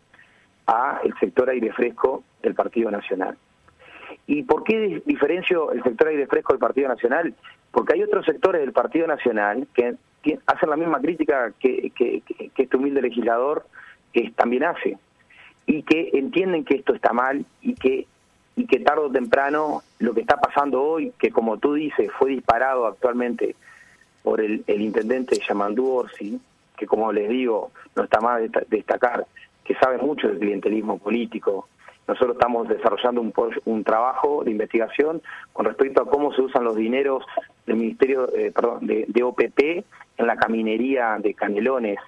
a 0.66 1.00
el 1.02 1.14
sector 1.18 1.50
aire 1.50 1.72
fresco 1.72 2.22
del 2.42 2.54
Partido 2.54 2.90
Nacional. 2.90 3.36
¿Y 4.26 4.42
por 4.44 4.62
qué 4.62 5.02
diferencio 5.04 5.72
el 5.72 5.82
sector 5.82 6.08
aire 6.08 6.26
fresco 6.26 6.52
del 6.52 6.60
Partido 6.60 6.88
Nacional? 6.88 7.34
Porque 7.70 7.94
hay 7.94 8.02
otros 8.02 8.24
sectores 8.24 8.60
del 8.60 8.72
Partido 8.72 9.06
Nacional 9.06 9.66
que 9.74 9.96
hacen 10.46 10.70
la 10.70 10.76
misma 10.76 11.00
crítica 11.00 11.52
que, 11.58 11.90
que, 11.90 12.20
que 12.20 12.62
este 12.62 12.76
humilde 12.76 13.02
legislador 13.02 13.66
también 14.36 14.64
hace 14.64 14.98
y 15.66 15.82
que 15.82 16.10
entienden 16.14 16.64
que 16.64 16.76
esto 16.76 16.94
está 16.94 17.12
mal 17.12 17.44
y 17.60 17.74
que 17.74 18.06
y 18.54 18.66
que 18.66 18.80
tarde 18.80 19.02
o 19.02 19.10
temprano 19.10 19.82
lo 19.98 20.12
que 20.12 20.20
está 20.20 20.36
pasando 20.36 20.82
hoy, 20.82 21.12
que 21.18 21.30
como 21.30 21.58
tú 21.58 21.74
dices 21.74 22.10
fue 22.18 22.30
disparado 22.30 22.86
actualmente 22.86 23.56
por 24.22 24.40
el, 24.40 24.62
el 24.66 24.80
intendente 24.82 25.40
Yamandú 25.48 25.88
Orsi, 25.90 26.40
que 26.76 26.86
como 26.86 27.12
les 27.12 27.28
digo, 27.28 27.70
no 27.96 28.04
está 28.04 28.20
más 28.20 28.42
destacar, 28.68 29.26
que 29.64 29.74
sabe 29.76 29.98
mucho 29.98 30.28
del 30.28 30.38
clientelismo 30.38 30.98
político. 30.98 31.68
Nosotros 32.06 32.36
estamos 32.36 32.68
desarrollando 32.68 33.20
un, 33.20 33.32
un 33.64 33.84
trabajo 33.84 34.42
de 34.44 34.50
investigación 34.50 35.22
con 35.52 35.66
respecto 35.66 36.02
a 36.02 36.10
cómo 36.10 36.32
se 36.34 36.42
usan 36.42 36.64
los 36.64 36.76
dineros 36.76 37.24
del 37.66 37.76
Ministerio, 37.76 38.28
eh, 38.34 38.50
perdón, 38.52 38.86
de, 38.86 39.04
de, 39.08 39.22
OPP 39.22 39.84
en 40.18 40.26
la 40.26 40.36
caminería 40.36 41.16
de 41.20 41.34
Canelones 41.34 41.98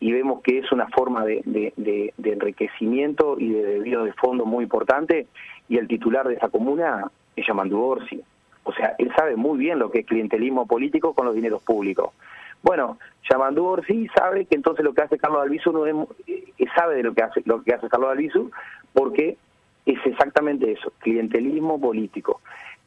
y 0.00 0.12
vemos 0.12 0.42
que 0.42 0.58
es 0.58 0.70
una 0.72 0.88
forma 0.88 1.24
de, 1.24 2.12
enriquecimiento 2.22 3.36
y 3.38 3.50
de 3.50 3.62
debido 3.64 4.04
de 4.04 4.12
fondo 4.12 4.44
muy 4.44 4.64
importante 4.64 5.26
y 5.68 5.78
el 5.78 5.88
titular 5.88 6.28
de 6.28 6.34
esa 6.34 6.48
comuna 6.48 7.10
es 7.34 7.46
Yamandu 7.46 7.80
Orsi. 7.80 8.22
O 8.64 8.72
sea, 8.72 8.94
él 8.98 9.10
sabe 9.16 9.36
muy 9.36 9.58
bien 9.58 9.78
lo 9.78 9.90
que 9.90 10.00
es 10.00 10.06
clientelismo 10.06 10.66
político 10.66 11.14
con 11.14 11.26
los 11.26 11.34
dineros 11.34 11.62
públicos. 11.62 12.12
Bueno, 12.62 12.98
Yamandu 13.28 13.64
Orsi 13.64 14.08
sabe 14.08 14.44
que 14.44 14.56
entonces 14.56 14.84
lo 14.84 14.92
que 14.92 15.02
hace 15.02 15.18
Carlos 15.18 15.42
Albizu 15.42 15.72
no 15.72 15.86
es, 15.86 15.94
eh, 16.26 16.66
sabe 16.74 16.96
de 16.96 17.02
lo 17.02 17.14
que 17.14 17.22
hace 17.22 17.42
lo 17.44 17.62
que 17.62 17.72
hace 17.72 17.88
Carlos 17.88 18.10
Albizu 18.10 18.50
porque 18.92 19.36
es 19.86 19.98
exactamente 20.04 20.70
eso, 20.70 20.92
clientelismo 20.98 21.80
político. 21.80 22.40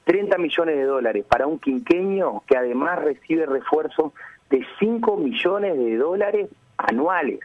30 0.06 0.38
millones 0.38 0.76
de 0.76 0.84
dólares 0.84 1.26
para 1.28 1.48
un 1.48 1.60
quinqueño 1.60 2.44
que 2.48 2.58
además 2.58 3.00
recibe 3.04 3.46
refuerzo 3.46 4.14
de 4.50 4.66
5 4.80 5.18
millones 5.18 5.78
de 5.78 5.98
dólares 5.98 6.50
anuales. 6.88 7.40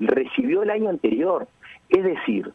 Recibió 0.00 0.62
el 0.62 0.70
año 0.70 0.90
anterior. 0.90 1.48
Es 1.88 2.04
decir, 2.04 2.52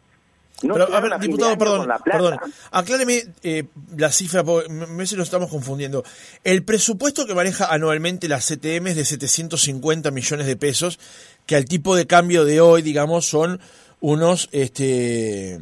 no 0.64 0.76
Pero, 0.76 0.96
a 0.96 1.02
ver, 1.02 1.20
diputado, 1.20 1.58
perdón, 1.58 1.90
perdón, 2.06 2.40
acláreme 2.72 3.24
eh, 3.44 3.66
la 3.98 4.12
cifra, 4.12 4.44
porque 4.44 4.70
me 4.70 5.06
si 5.06 5.16
lo 5.16 5.24
estamos 5.24 5.50
confundiendo. 5.50 6.04
El 6.44 6.64
presupuesto 6.64 7.26
que 7.26 7.34
maneja 7.34 7.66
anualmente 7.66 8.30
la 8.30 8.40
CTM 8.40 8.88
es 8.88 8.96
de 8.96 9.04
750 9.04 10.12
millones 10.12 10.48
de 10.48 10.56
pesos, 10.56 11.00
que 11.46 11.56
al 11.56 11.66
tipo 11.66 11.96
de 11.96 12.08
cambio 12.08 12.46
de 12.46 12.62
hoy, 12.62 12.82
digamos, 12.82 13.26
son 13.26 13.60
unos, 14.00 14.48
este, 14.54 15.60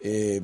eh, 0.00 0.40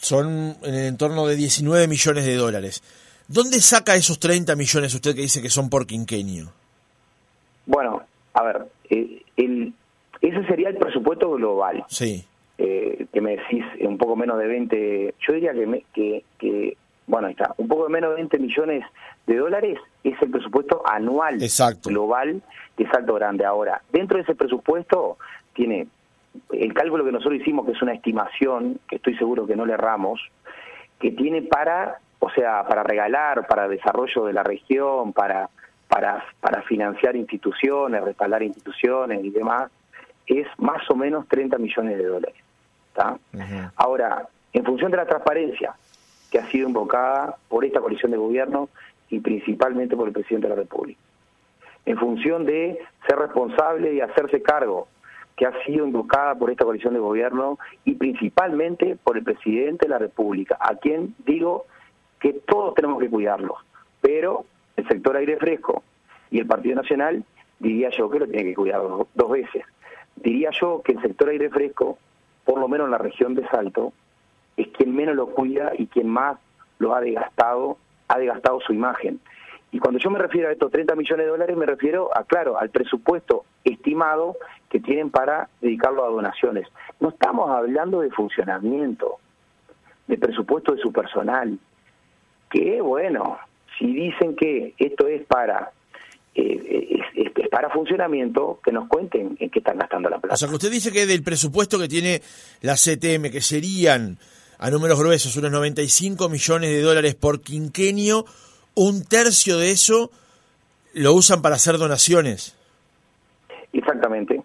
son 0.00 0.56
en 0.62 0.74
el 0.74 0.86
entorno 0.86 1.26
de 1.26 1.36
19 1.36 1.86
millones 1.86 2.24
de 2.24 2.34
dólares. 2.34 2.82
¿Dónde 3.28 3.60
saca 3.60 3.94
esos 3.94 4.18
30 4.18 4.56
millones 4.56 4.94
usted 4.94 5.14
que 5.14 5.22
dice 5.22 5.40
que 5.40 5.50
son 5.50 5.70
por 5.70 5.86
quinquenio? 5.86 6.52
Bueno, 7.66 8.02
a 8.34 8.42
ver, 8.42 8.66
eh, 8.90 9.22
el, 9.36 9.72
ese 10.20 10.44
sería 10.46 10.68
el 10.68 10.76
presupuesto 10.76 11.30
global. 11.32 11.84
Sí. 11.88 12.24
Eh, 12.58 13.06
que 13.12 13.20
me 13.20 13.36
decís 13.36 13.64
un 13.80 13.98
poco 13.98 14.14
menos 14.14 14.38
de 14.38 14.46
20, 14.46 15.14
yo 15.26 15.32
diría 15.32 15.52
que, 15.52 15.84
que, 15.92 16.24
que, 16.38 16.76
bueno, 17.06 17.26
ahí 17.26 17.32
está, 17.32 17.54
un 17.56 17.66
poco 17.66 17.88
menos 17.88 18.10
de 18.10 18.16
20 18.16 18.38
millones 18.38 18.84
de 19.26 19.36
dólares 19.36 19.78
es 20.04 20.20
el 20.22 20.30
presupuesto 20.30 20.82
anual 20.86 21.38
global 21.84 22.42
de 22.76 22.86
Salto 22.90 23.14
Grande. 23.14 23.44
Ahora, 23.44 23.82
dentro 23.92 24.16
de 24.16 24.22
ese 24.22 24.34
presupuesto 24.34 25.18
tiene 25.54 25.88
el 26.52 26.72
cálculo 26.74 27.04
que 27.04 27.12
nosotros 27.12 27.40
hicimos, 27.40 27.66
que 27.66 27.72
es 27.72 27.82
una 27.82 27.94
estimación, 27.94 28.78
que 28.88 28.96
estoy 28.96 29.16
seguro 29.16 29.46
que 29.46 29.56
no 29.56 29.66
le 29.66 29.74
erramos, 29.74 30.20
que 31.00 31.10
tiene 31.10 31.42
para, 31.42 31.98
o 32.20 32.30
sea, 32.30 32.64
para 32.66 32.82
regalar, 32.82 33.46
para 33.46 33.68
desarrollo 33.68 34.24
de 34.24 34.32
la 34.32 34.42
región, 34.42 35.12
para, 35.12 35.50
para, 35.92 36.24
para 36.40 36.62
financiar 36.62 37.16
instituciones, 37.16 38.02
respaldar 38.02 38.42
instituciones 38.42 39.22
y 39.22 39.28
demás, 39.28 39.70
es 40.26 40.46
más 40.56 40.90
o 40.90 40.94
menos 40.94 41.28
30 41.28 41.58
millones 41.58 41.98
de 41.98 42.06
dólares. 42.06 42.42
Ahora, 43.76 44.26
en 44.54 44.64
función 44.64 44.90
de 44.90 44.96
la 44.96 45.04
transparencia 45.04 45.74
que 46.30 46.38
ha 46.38 46.50
sido 46.50 46.66
invocada 46.66 47.36
por 47.46 47.66
esta 47.66 47.80
coalición 47.80 48.10
de 48.10 48.16
gobierno 48.16 48.70
y 49.10 49.20
principalmente 49.20 49.94
por 49.94 50.08
el 50.08 50.14
presidente 50.14 50.48
de 50.48 50.54
la 50.54 50.62
República, 50.62 50.98
en 51.84 51.98
función 51.98 52.46
de 52.46 52.78
ser 53.06 53.18
responsable 53.18 53.92
y 53.92 54.00
hacerse 54.00 54.40
cargo 54.40 54.88
que 55.36 55.44
ha 55.44 55.52
sido 55.66 55.84
invocada 55.84 56.34
por 56.36 56.50
esta 56.50 56.64
coalición 56.64 56.94
de 56.94 57.00
gobierno 57.00 57.58
y 57.84 57.96
principalmente 57.96 58.96
por 59.04 59.18
el 59.18 59.24
presidente 59.24 59.84
de 59.84 59.90
la 59.90 59.98
República, 59.98 60.56
a 60.58 60.74
quien 60.74 61.14
digo 61.26 61.66
que 62.18 62.32
todos 62.32 62.74
tenemos 62.74 62.98
que 62.98 63.10
cuidarlo, 63.10 63.56
pero 64.00 64.46
el 64.76 64.88
sector 64.88 65.16
aire 65.16 65.36
fresco 65.36 65.82
y 66.30 66.38
el 66.38 66.46
Partido 66.46 66.76
Nacional 66.76 67.24
diría 67.58 67.90
yo 67.90 68.10
que 68.10 68.18
lo 68.18 68.26
tiene 68.26 68.44
que 68.44 68.54
cuidar 68.54 68.82
dos, 69.14 69.30
veces. 69.30 69.64
Diría 70.16 70.50
yo 70.60 70.82
que 70.82 70.92
el 70.92 71.02
sector 71.02 71.28
aire 71.28 71.48
fresco, 71.50 71.98
por 72.44 72.58
lo 72.58 72.68
menos 72.68 72.86
en 72.86 72.90
la 72.92 72.98
región 72.98 73.34
de 73.34 73.46
Salto, 73.48 73.92
es 74.56 74.68
quien 74.68 74.94
menos 74.94 75.14
lo 75.14 75.28
cuida 75.28 75.72
y 75.78 75.86
quien 75.86 76.08
más 76.08 76.38
lo 76.78 76.94
ha 76.94 77.00
desgastado, 77.00 77.78
ha 78.08 78.18
desgastado 78.18 78.60
su 78.60 78.72
imagen. 78.72 79.20
Y 79.70 79.78
cuando 79.78 79.98
yo 79.98 80.10
me 80.10 80.18
refiero 80.18 80.48
a 80.48 80.52
estos 80.52 80.70
30 80.70 80.94
millones 80.96 81.24
de 81.24 81.30
dólares, 81.30 81.56
me 81.56 81.64
refiero 81.64 82.10
a, 82.14 82.24
claro, 82.24 82.58
al 82.58 82.68
presupuesto 82.68 83.44
estimado 83.64 84.36
que 84.68 84.80
tienen 84.80 85.10
para 85.10 85.48
dedicarlo 85.62 86.04
a 86.04 86.08
donaciones. 86.08 86.68
No 87.00 87.08
estamos 87.08 87.48
hablando 87.48 88.00
de 88.00 88.10
funcionamiento, 88.10 89.18
de 90.08 90.18
presupuesto 90.18 90.74
de 90.74 90.82
su 90.82 90.92
personal. 90.92 91.58
Que 92.50 92.82
bueno, 92.82 93.38
si 93.78 93.86
dicen 93.86 94.36
que 94.36 94.74
esto 94.78 95.06
es 95.06 95.24
para 95.26 95.72
eh, 96.34 96.98
es, 97.14 97.48
para 97.50 97.68
funcionamiento, 97.68 98.60
que 98.64 98.72
nos 98.72 98.88
cuenten 98.88 99.36
en 99.38 99.50
qué 99.50 99.58
están 99.58 99.78
gastando 99.78 100.08
la 100.08 100.18
plata. 100.18 100.34
O 100.34 100.36
sea, 100.36 100.48
que 100.48 100.54
usted 100.54 100.70
dice 100.70 100.90
que 100.90 101.04
del 101.04 101.22
presupuesto 101.22 101.78
que 101.78 101.88
tiene 101.88 102.22
la 102.62 102.74
CTM, 102.74 103.30
que 103.30 103.42
serían 103.42 104.18
a 104.58 104.70
números 104.70 104.98
gruesos 104.98 105.36
unos 105.36 105.50
95 105.50 106.28
millones 106.28 106.70
de 106.70 106.80
dólares 106.80 107.14
por 107.14 107.42
quinquenio, 107.42 108.24
un 108.74 109.04
tercio 109.04 109.58
de 109.58 109.72
eso 109.72 110.10
lo 110.94 111.12
usan 111.12 111.42
para 111.42 111.56
hacer 111.56 111.76
donaciones. 111.76 112.56
Exactamente, 113.72 114.42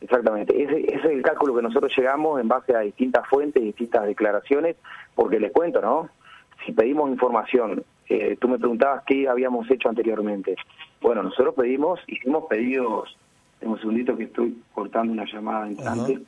exactamente. 0.00 0.60
Ese, 0.60 0.92
es 0.92 1.04
el 1.04 1.22
cálculo 1.22 1.54
que 1.54 1.62
nosotros 1.62 1.92
llegamos 1.96 2.40
en 2.40 2.48
base 2.48 2.74
a 2.74 2.80
distintas 2.80 3.28
fuentes, 3.28 3.62
distintas 3.62 4.06
declaraciones, 4.06 4.76
porque 5.14 5.38
les 5.38 5.52
cuento, 5.52 5.80
¿no? 5.80 6.08
Si 6.64 6.72
pedimos 6.72 7.10
información, 7.10 7.84
eh, 8.08 8.36
tú 8.40 8.48
me 8.48 8.58
preguntabas 8.58 9.02
qué 9.06 9.28
habíamos 9.28 9.70
hecho 9.70 9.88
anteriormente. 9.88 10.56
Bueno, 11.00 11.22
nosotros 11.22 11.54
pedimos, 11.54 12.00
hicimos 12.06 12.44
pedidos, 12.48 13.16
tengo 13.58 13.74
un 13.74 13.80
segundito 13.80 14.16
que 14.16 14.24
estoy 14.24 14.56
cortando 14.72 15.12
una 15.12 15.24
llamada 15.24 15.68
instante, 15.68 16.20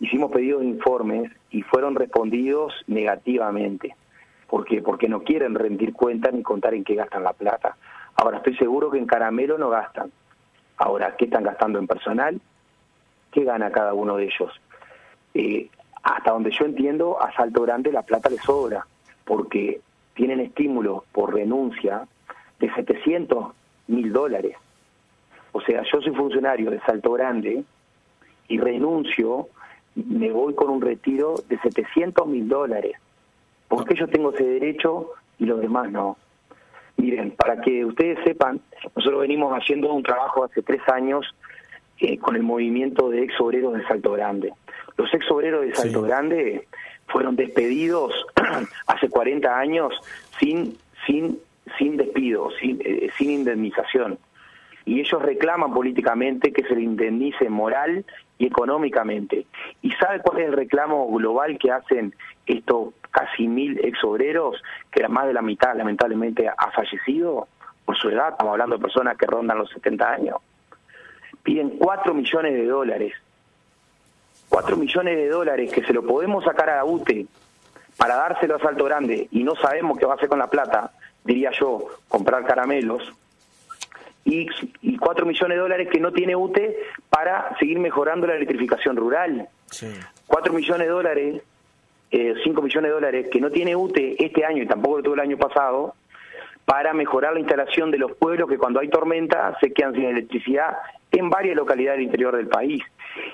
hicimos 0.00 0.30
pedidos 0.30 0.60
de 0.60 0.68
informes 0.68 1.32
y 1.50 1.62
fueron 1.62 1.94
respondidos 1.94 2.72
negativamente. 2.86 3.94
¿Por 4.48 4.64
qué? 4.64 4.80
Porque 4.80 5.08
no 5.08 5.22
quieren 5.22 5.54
rendir 5.54 5.92
cuenta 5.92 6.30
ni 6.30 6.42
contar 6.42 6.74
en 6.74 6.84
qué 6.84 6.94
gastan 6.94 7.22
la 7.22 7.32
plata. 7.32 7.76
Ahora, 8.16 8.38
estoy 8.38 8.56
seguro 8.56 8.90
que 8.90 8.98
en 8.98 9.06
caramelo 9.06 9.58
no 9.58 9.68
gastan. 9.68 10.10
Ahora, 10.78 11.14
¿qué 11.16 11.26
están 11.26 11.44
gastando 11.44 11.78
en 11.78 11.86
personal? 11.86 12.40
¿Qué 13.30 13.44
gana 13.44 13.70
cada 13.70 13.92
uno 13.92 14.16
de 14.16 14.24
ellos? 14.24 14.52
Eh, 15.34 15.68
hasta 16.02 16.30
donde 16.30 16.50
yo 16.50 16.64
entiendo, 16.64 17.20
a 17.20 17.32
Salto 17.32 17.62
Grande 17.62 17.92
la 17.92 18.02
plata 18.02 18.30
le 18.30 18.38
sobra, 18.38 18.86
porque 19.24 19.80
tienen 20.18 20.40
estímulos 20.40 21.04
por 21.12 21.32
renuncia 21.32 22.08
de 22.58 22.74
700 22.74 23.52
mil 23.86 24.12
dólares. 24.12 24.56
O 25.52 25.60
sea, 25.60 25.84
yo 25.84 26.00
soy 26.00 26.12
funcionario 26.12 26.72
de 26.72 26.80
Salto 26.80 27.12
Grande 27.12 27.62
y 28.48 28.58
renuncio, 28.58 29.46
me 29.94 30.32
voy 30.32 30.54
con 30.54 30.70
un 30.70 30.80
retiro 30.80 31.36
de 31.48 31.56
700 31.60 32.26
mil 32.26 32.48
dólares. 32.48 32.96
¿Por 33.68 33.84
qué 33.84 33.94
yo 33.94 34.08
tengo 34.08 34.32
ese 34.32 34.42
derecho 34.42 35.12
y 35.38 35.44
los 35.44 35.60
demás 35.60 35.88
no? 35.92 36.16
Miren, 36.96 37.30
para 37.30 37.60
que 37.60 37.84
ustedes 37.84 38.18
sepan, 38.24 38.60
nosotros 38.96 39.20
venimos 39.20 39.52
haciendo 39.52 39.92
un 39.92 40.02
trabajo 40.02 40.42
hace 40.42 40.62
tres 40.62 40.82
años 40.88 41.32
eh, 42.00 42.18
con 42.18 42.34
el 42.34 42.42
movimiento 42.42 43.08
de 43.08 43.22
ex 43.22 43.40
obreros 43.40 43.74
de 43.74 43.86
Salto 43.86 44.10
Grande. 44.14 44.52
Los 44.96 45.14
ex 45.14 45.30
obreros 45.30 45.64
de 45.64 45.76
Salto 45.76 46.02
Grande 46.02 46.66
fueron 47.08 47.36
despedidos 47.36 48.14
hace 48.86 49.08
40 49.08 49.58
años 49.58 49.94
sin, 50.38 50.76
sin, 51.06 51.38
sin 51.78 51.96
despido, 51.96 52.50
sin, 52.60 52.80
eh, 52.84 53.10
sin 53.16 53.30
indemnización. 53.30 54.18
Y 54.84 55.00
ellos 55.00 55.20
reclaman 55.20 55.72
políticamente 55.74 56.52
que 56.52 56.62
se 56.62 56.74
le 56.74 56.82
indemnice 56.82 57.50
moral 57.50 58.06
y 58.38 58.46
económicamente. 58.46 59.46
¿Y 59.82 59.90
sabe 59.92 60.20
cuál 60.20 60.40
es 60.40 60.46
el 60.46 60.54
reclamo 60.54 61.06
global 61.12 61.58
que 61.58 61.70
hacen 61.70 62.14
estos 62.46 62.94
casi 63.10 63.48
mil 63.48 63.78
ex 63.84 64.02
obreros, 64.04 64.62
que 64.90 65.06
más 65.08 65.26
de 65.26 65.34
la 65.34 65.42
mitad 65.42 65.76
lamentablemente 65.76 66.48
ha 66.48 66.70
fallecido 66.70 67.48
por 67.84 67.98
su 67.98 68.08
edad? 68.08 68.30
Estamos 68.30 68.52
hablando 68.52 68.76
de 68.76 68.82
personas 68.82 69.18
que 69.18 69.26
rondan 69.26 69.58
los 69.58 69.70
70 69.70 70.10
años. 70.10 70.36
Piden 71.42 71.70
4 71.78 72.14
millones 72.14 72.54
de 72.54 72.66
dólares. 72.66 73.12
4 74.48 74.76
millones 74.76 75.16
de 75.16 75.28
dólares 75.28 75.72
que 75.72 75.84
se 75.84 75.92
lo 75.92 76.02
podemos 76.02 76.44
sacar 76.44 76.70
a 76.70 76.76
la 76.76 76.84
UTE 76.84 77.26
para 77.96 78.16
dárselo 78.16 78.56
a 78.56 78.60
Salto 78.60 78.84
Grande 78.84 79.28
y 79.30 79.42
no 79.42 79.54
sabemos 79.56 79.98
qué 79.98 80.06
va 80.06 80.14
a 80.14 80.16
hacer 80.16 80.28
con 80.28 80.38
la 80.38 80.48
plata, 80.48 80.92
diría 81.24 81.50
yo, 81.50 81.86
comprar 82.08 82.44
caramelos, 82.44 83.12
y, 84.24 84.46
y 84.82 84.96
4 84.96 85.26
millones 85.26 85.56
de 85.56 85.60
dólares 85.60 85.88
que 85.90 86.00
no 86.00 86.12
tiene 86.12 86.36
UTE 86.36 86.76
para 87.08 87.56
seguir 87.58 87.78
mejorando 87.78 88.26
la 88.26 88.36
electrificación 88.36 88.96
rural. 88.96 89.48
Sí. 89.70 89.88
4 90.26 90.52
millones 90.52 90.86
de 90.86 90.92
dólares, 90.92 91.42
eh, 92.10 92.34
5 92.44 92.62
millones 92.62 92.90
de 92.90 92.94
dólares 92.94 93.26
que 93.32 93.40
no 93.40 93.50
tiene 93.50 93.74
UTE 93.74 94.22
este 94.22 94.44
año 94.44 94.62
y 94.62 94.66
tampoco 94.66 94.98
lo 94.98 95.02
tuvo 95.02 95.14
el 95.14 95.20
año 95.20 95.38
pasado, 95.38 95.94
para 96.66 96.92
mejorar 96.92 97.32
la 97.32 97.40
instalación 97.40 97.90
de 97.90 97.96
los 97.96 98.12
pueblos 98.12 98.48
que 98.48 98.58
cuando 98.58 98.80
hay 98.80 98.88
tormenta 98.88 99.56
se 99.60 99.72
quedan 99.72 99.94
sin 99.94 100.04
electricidad 100.04 100.76
en 101.10 101.30
varias 101.30 101.56
localidades 101.56 101.98
del 101.98 102.06
interior 102.06 102.36
del 102.36 102.48
país. 102.48 102.82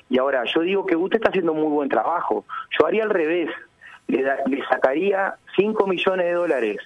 Y 0.08 0.18
ahora, 0.18 0.44
yo 0.44 0.60
digo 0.60 0.86
que 0.86 0.96
usted 0.96 1.16
está 1.16 1.30
haciendo 1.30 1.54
muy 1.54 1.70
buen 1.70 1.88
trabajo. 1.88 2.44
Yo 2.78 2.86
haría 2.86 3.04
al 3.04 3.10
revés. 3.10 3.50
Le, 4.06 4.22
le 4.22 4.64
sacaría 4.68 5.34
5 5.56 5.86
millones 5.86 6.26
de 6.26 6.32
dólares 6.32 6.78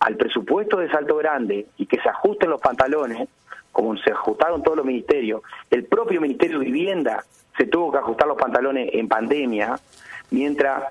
al 0.00 0.16
presupuesto 0.16 0.76
de 0.76 0.90
Salto 0.90 1.16
Grande 1.16 1.66
y 1.76 1.86
que 1.86 1.98
se 2.00 2.08
ajusten 2.08 2.50
los 2.50 2.60
pantalones, 2.60 3.28
como 3.72 3.96
se 3.96 4.12
ajustaron 4.12 4.62
todos 4.62 4.76
los 4.76 4.86
ministerios. 4.86 5.42
El 5.70 5.84
propio 5.84 6.20
Ministerio 6.20 6.58
de 6.58 6.66
Vivienda 6.66 7.24
se 7.56 7.66
tuvo 7.66 7.90
que 7.90 7.98
ajustar 7.98 8.28
los 8.28 8.38
pantalones 8.38 8.90
en 8.92 9.08
pandemia, 9.08 9.78
mientras 10.30 10.84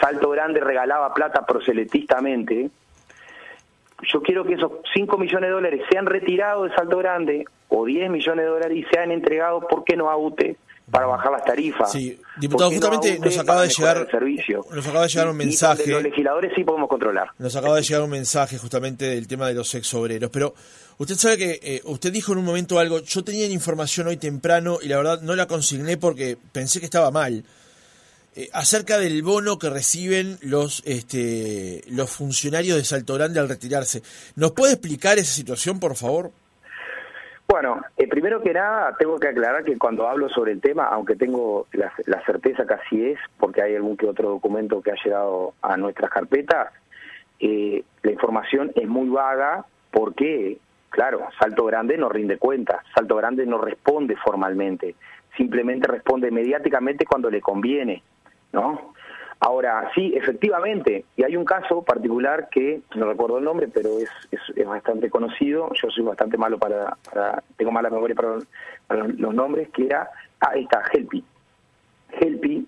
Salto 0.00 0.30
Grande 0.30 0.60
regalaba 0.60 1.14
plata 1.14 1.44
proseletistamente. 1.44 2.70
Yo 4.02 4.22
quiero 4.22 4.44
que 4.44 4.54
esos 4.54 4.72
5 4.94 5.18
millones 5.18 5.48
de 5.48 5.54
dólares 5.54 5.82
sean 5.90 6.06
retirados 6.06 6.70
de 6.70 6.76
Salto 6.76 6.98
Grande 6.98 7.44
o 7.78 7.84
10 7.84 8.10
millones 8.10 8.44
de 8.44 8.50
dólares 8.50 8.76
y 8.76 8.84
sean 8.92 9.10
entregados, 9.12 9.64
¿por 9.68 9.84
qué 9.84 9.96
no 9.96 10.10
a 10.10 10.16
UTE? 10.16 10.56
para 10.90 11.06
bajar 11.06 11.32
las 11.32 11.44
tarifas. 11.44 11.92
Sí, 11.92 12.18
diputado, 12.38 12.70
justamente 12.70 13.18
nos 13.18 13.36
acaba 13.38 13.62
de 13.62 13.68
llegar 13.68 14.08
servicio. 14.10 14.64
nos 14.72 14.86
acaba 14.86 15.02
de 15.02 15.08
llegar 15.08 15.28
un 15.28 15.36
mensaje. 15.36 15.86
los 15.86 16.02
legisladores 16.02 16.52
sí 16.56 16.64
podemos 16.64 16.88
controlar. 16.88 17.30
Nos 17.38 17.54
acaba 17.56 17.76
de 17.76 17.82
llegar 17.82 18.02
un 18.02 18.10
mensaje 18.10 18.58
justamente 18.58 19.04
del 19.04 19.26
tema 19.28 19.48
de 19.48 19.54
los 19.54 19.74
ex 19.74 19.92
obreros, 19.94 20.30
pero 20.30 20.54
usted 20.98 21.16
sabe 21.16 21.36
que 21.36 21.60
eh, 21.62 21.82
usted 21.84 22.12
dijo 22.12 22.32
en 22.32 22.38
un 22.38 22.44
momento 22.44 22.78
algo, 22.78 23.00
yo 23.00 23.22
tenía 23.22 23.46
información 23.46 24.06
hoy 24.06 24.16
temprano 24.16 24.78
y 24.80 24.88
la 24.88 24.96
verdad 24.96 25.20
no 25.20 25.36
la 25.36 25.46
consigné 25.46 25.96
porque 25.96 26.38
pensé 26.52 26.80
que 26.80 26.86
estaba 26.86 27.10
mal. 27.10 27.44
Eh, 28.36 28.48
acerca 28.52 28.98
del 28.98 29.22
bono 29.22 29.58
que 29.58 29.68
reciben 29.68 30.38
los 30.42 30.82
este, 30.86 31.82
los 31.88 32.08
funcionarios 32.08 32.76
de 32.76 32.84
Salto 32.84 33.14
Grande 33.14 33.40
al 33.40 33.48
retirarse. 33.48 34.02
¿Nos 34.36 34.52
puede 34.52 34.74
explicar 34.74 35.18
esa 35.18 35.32
situación, 35.32 35.80
por 35.80 35.96
favor? 35.96 36.30
Bueno, 37.50 37.80
eh, 37.96 38.06
primero 38.06 38.42
que 38.42 38.52
nada 38.52 38.94
tengo 38.98 39.18
que 39.18 39.28
aclarar 39.28 39.64
que 39.64 39.78
cuando 39.78 40.06
hablo 40.06 40.28
sobre 40.28 40.52
el 40.52 40.60
tema, 40.60 40.84
aunque 40.84 41.16
tengo 41.16 41.66
la, 41.72 42.22
certeza 42.26 42.66
que 42.66 42.74
así 42.74 43.06
es, 43.06 43.18
porque 43.38 43.62
hay 43.62 43.74
algún 43.74 43.96
que 43.96 44.06
otro 44.06 44.28
documento 44.28 44.82
que 44.82 44.90
ha 44.90 45.02
llegado 45.02 45.54
a 45.62 45.78
nuestras 45.78 46.10
carpetas, 46.10 46.70
eh, 47.40 47.84
la 48.02 48.12
información 48.12 48.70
es 48.74 48.86
muy 48.86 49.08
vaga 49.08 49.64
porque, 49.90 50.58
claro, 50.90 51.26
Salto 51.40 51.64
Grande 51.64 51.96
no 51.96 52.10
rinde 52.10 52.36
cuentas, 52.36 52.84
Salto 52.94 53.16
Grande 53.16 53.46
no 53.46 53.56
responde 53.56 54.14
formalmente, 54.16 54.94
simplemente 55.34 55.88
responde 55.88 56.30
mediáticamente 56.30 57.06
cuando 57.06 57.30
le 57.30 57.40
conviene. 57.40 58.02
¿no? 58.52 58.92
Ahora, 59.40 59.88
sí, 59.94 60.12
efectivamente, 60.16 61.04
y 61.16 61.22
hay 61.22 61.36
un 61.36 61.44
caso 61.44 61.82
particular 61.82 62.48
que, 62.50 62.80
no 62.96 63.06
recuerdo 63.06 63.38
el 63.38 63.44
nombre, 63.44 63.68
pero 63.68 63.90
es, 63.98 64.10
es, 64.32 64.66
bastante 64.66 65.10
conocido, 65.10 65.70
yo 65.80 65.90
soy 65.90 66.02
bastante 66.02 66.36
malo 66.36 66.58
para, 66.58 66.96
tengo 67.56 67.70
mala 67.70 67.88
memoria 67.88 68.16
para, 68.16 69.04
los 69.06 69.34
nombres, 69.34 69.68
que 69.68 69.86
era, 69.86 70.10
ah, 70.40 70.56
está, 70.56 70.82
Helpi. 70.92 71.22
Helpi, 72.20 72.66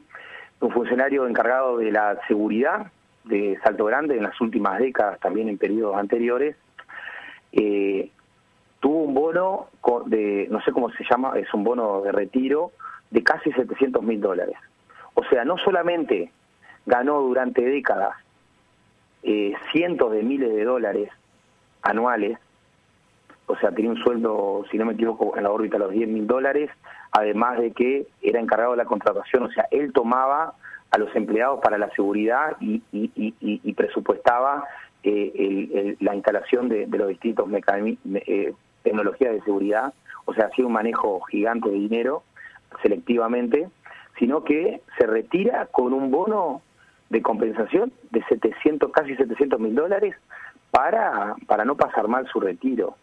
un 0.60 0.70
funcionario 0.70 1.26
encargado 1.26 1.78
de 1.78 1.90
la 1.90 2.20
seguridad 2.28 2.92
de 3.24 3.58
Salto 3.64 3.86
Grande 3.86 4.16
en 4.16 4.22
las 4.22 4.40
últimas 4.40 4.78
décadas, 4.78 5.18
también 5.18 5.48
en 5.48 5.58
periodos 5.58 5.96
anteriores, 5.96 6.54
eh, 7.50 8.10
tuvo 8.78 9.02
un 9.02 9.14
bono 9.14 9.66
de, 10.06 10.46
no 10.50 10.60
sé 10.62 10.70
cómo 10.70 10.90
se 10.92 11.04
llama, 11.10 11.32
es 11.36 11.52
un 11.52 11.64
bono 11.64 12.00
de 12.02 12.12
retiro 12.12 12.70
de 13.10 13.24
casi 13.24 13.50
700 13.50 14.04
mil 14.04 14.20
dólares. 14.20 14.56
O 15.14 15.24
sea, 15.24 15.44
no 15.44 15.58
solamente 15.58 16.30
ganó 16.90 17.20
durante 17.20 17.62
décadas 17.62 18.16
eh, 19.22 19.54
cientos 19.70 20.12
de 20.12 20.22
miles 20.22 20.50
de 20.52 20.64
dólares 20.64 21.10
anuales, 21.82 22.38
o 23.46 23.56
sea, 23.56 23.70
tenía 23.70 23.90
un 23.90 24.02
sueldo, 24.02 24.64
si 24.70 24.76
no 24.76 24.84
me 24.84 24.94
equivoco, 24.94 25.36
en 25.36 25.44
la 25.44 25.50
órbita 25.50 25.78
de 25.78 25.84
los 25.84 25.92
10 25.92 26.08
mil 26.08 26.26
dólares, 26.26 26.70
además 27.12 27.58
de 27.58 27.70
que 27.72 28.06
era 28.22 28.40
encargado 28.40 28.72
de 28.72 28.78
la 28.78 28.84
contratación, 28.84 29.44
o 29.44 29.50
sea, 29.50 29.66
él 29.70 29.92
tomaba 29.92 30.54
a 30.90 30.98
los 30.98 31.14
empleados 31.14 31.60
para 31.60 31.78
la 31.78 31.90
seguridad 31.90 32.56
y, 32.60 32.82
presupuestaba 33.74 34.64
eh, 35.04 35.96
la 36.00 36.14
instalación 36.14 36.68
de, 36.68 36.86
los 36.86 37.08
distintos 37.08 37.48
eh, 37.52 38.52
tecnologías 38.82 39.32
de 39.32 39.42
seguridad, 39.42 39.94
o 40.24 40.34
sea, 40.34 40.46
hacía 40.46 40.66
un 40.66 40.72
manejo 40.72 41.20
gigante 41.22 41.68
de 41.68 41.76
dinero 41.76 42.24
selectivamente 42.82 43.68
sino 44.20 44.44
que 44.44 44.82
se 44.98 45.06
retira 45.06 45.66
con 45.66 45.94
un 45.94 46.10
bono 46.10 46.62
de 47.10 47.22
compensación 47.22 47.92
de 48.10 48.24
700, 48.24 48.90
casi 48.92 49.14
700 49.16 49.60
mil 49.60 49.74
dólares 49.74 50.14
para, 50.70 51.34
para 51.46 51.64
no 51.64 51.76
pasar 51.76 52.08
mal 52.08 52.26
su 52.28 52.40
retiro. 52.40 52.96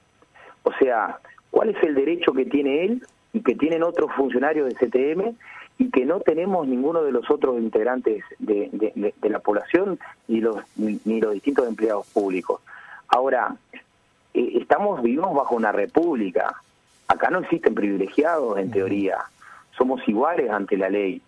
O 0.63 0.71
sea, 0.73 1.19
¿cuál 1.51 1.69
es 1.69 1.83
el 1.83 1.95
derecho 1.95 2.33
que 2.33 2.45
tiene 2.45 2.85
él 2.85 3.05
y 3.33 3.41
que 3.41 3.55
tienen 3.55 3.83
otros 3.83 4.11
funcionarios 4.13 4.67
de 4.67 4.75
CTM 4.75 5.35
y 5.77 5.91
que 5.91 6.05
no 6.05 6.19
tenemos 6.21 6.67
ninguno 6.67 7.03
de 7.03 7.11
los 7.11 7.29
otros 7.29 7.59
integrantes 7.59 8.23
de, 8.39 8.69
de, 8.71 9.29
la 9.29 9.39
población 9.39 9.99
ni 10.27 10.41
los, 10.41 10.57
ni, 10.75 11.21
los 11.21 11.33
distintos 11.33 11.67
empleados 11.67 12.07
públicos? 12.07 12.61
Ahora, 13.09 13.55
eh, 14.33 14.53
estamos 14.55 15.01
vivimos 15.03 15.35
bajo 15.35 15.55
una 15.55 15.71
república. 15.71 16.55
Acá 17.07 17.29
no 17.29 17.39
existen 17.39 17.75
privilegiados, 17.75 18.57
en 18.57 18.71
teoría 18.71 19.17
somos 19.77 20.05
iguales 20.07 20.49
ante 20.49 20.75
la 20.75 20.89
ley. 20.89 21.21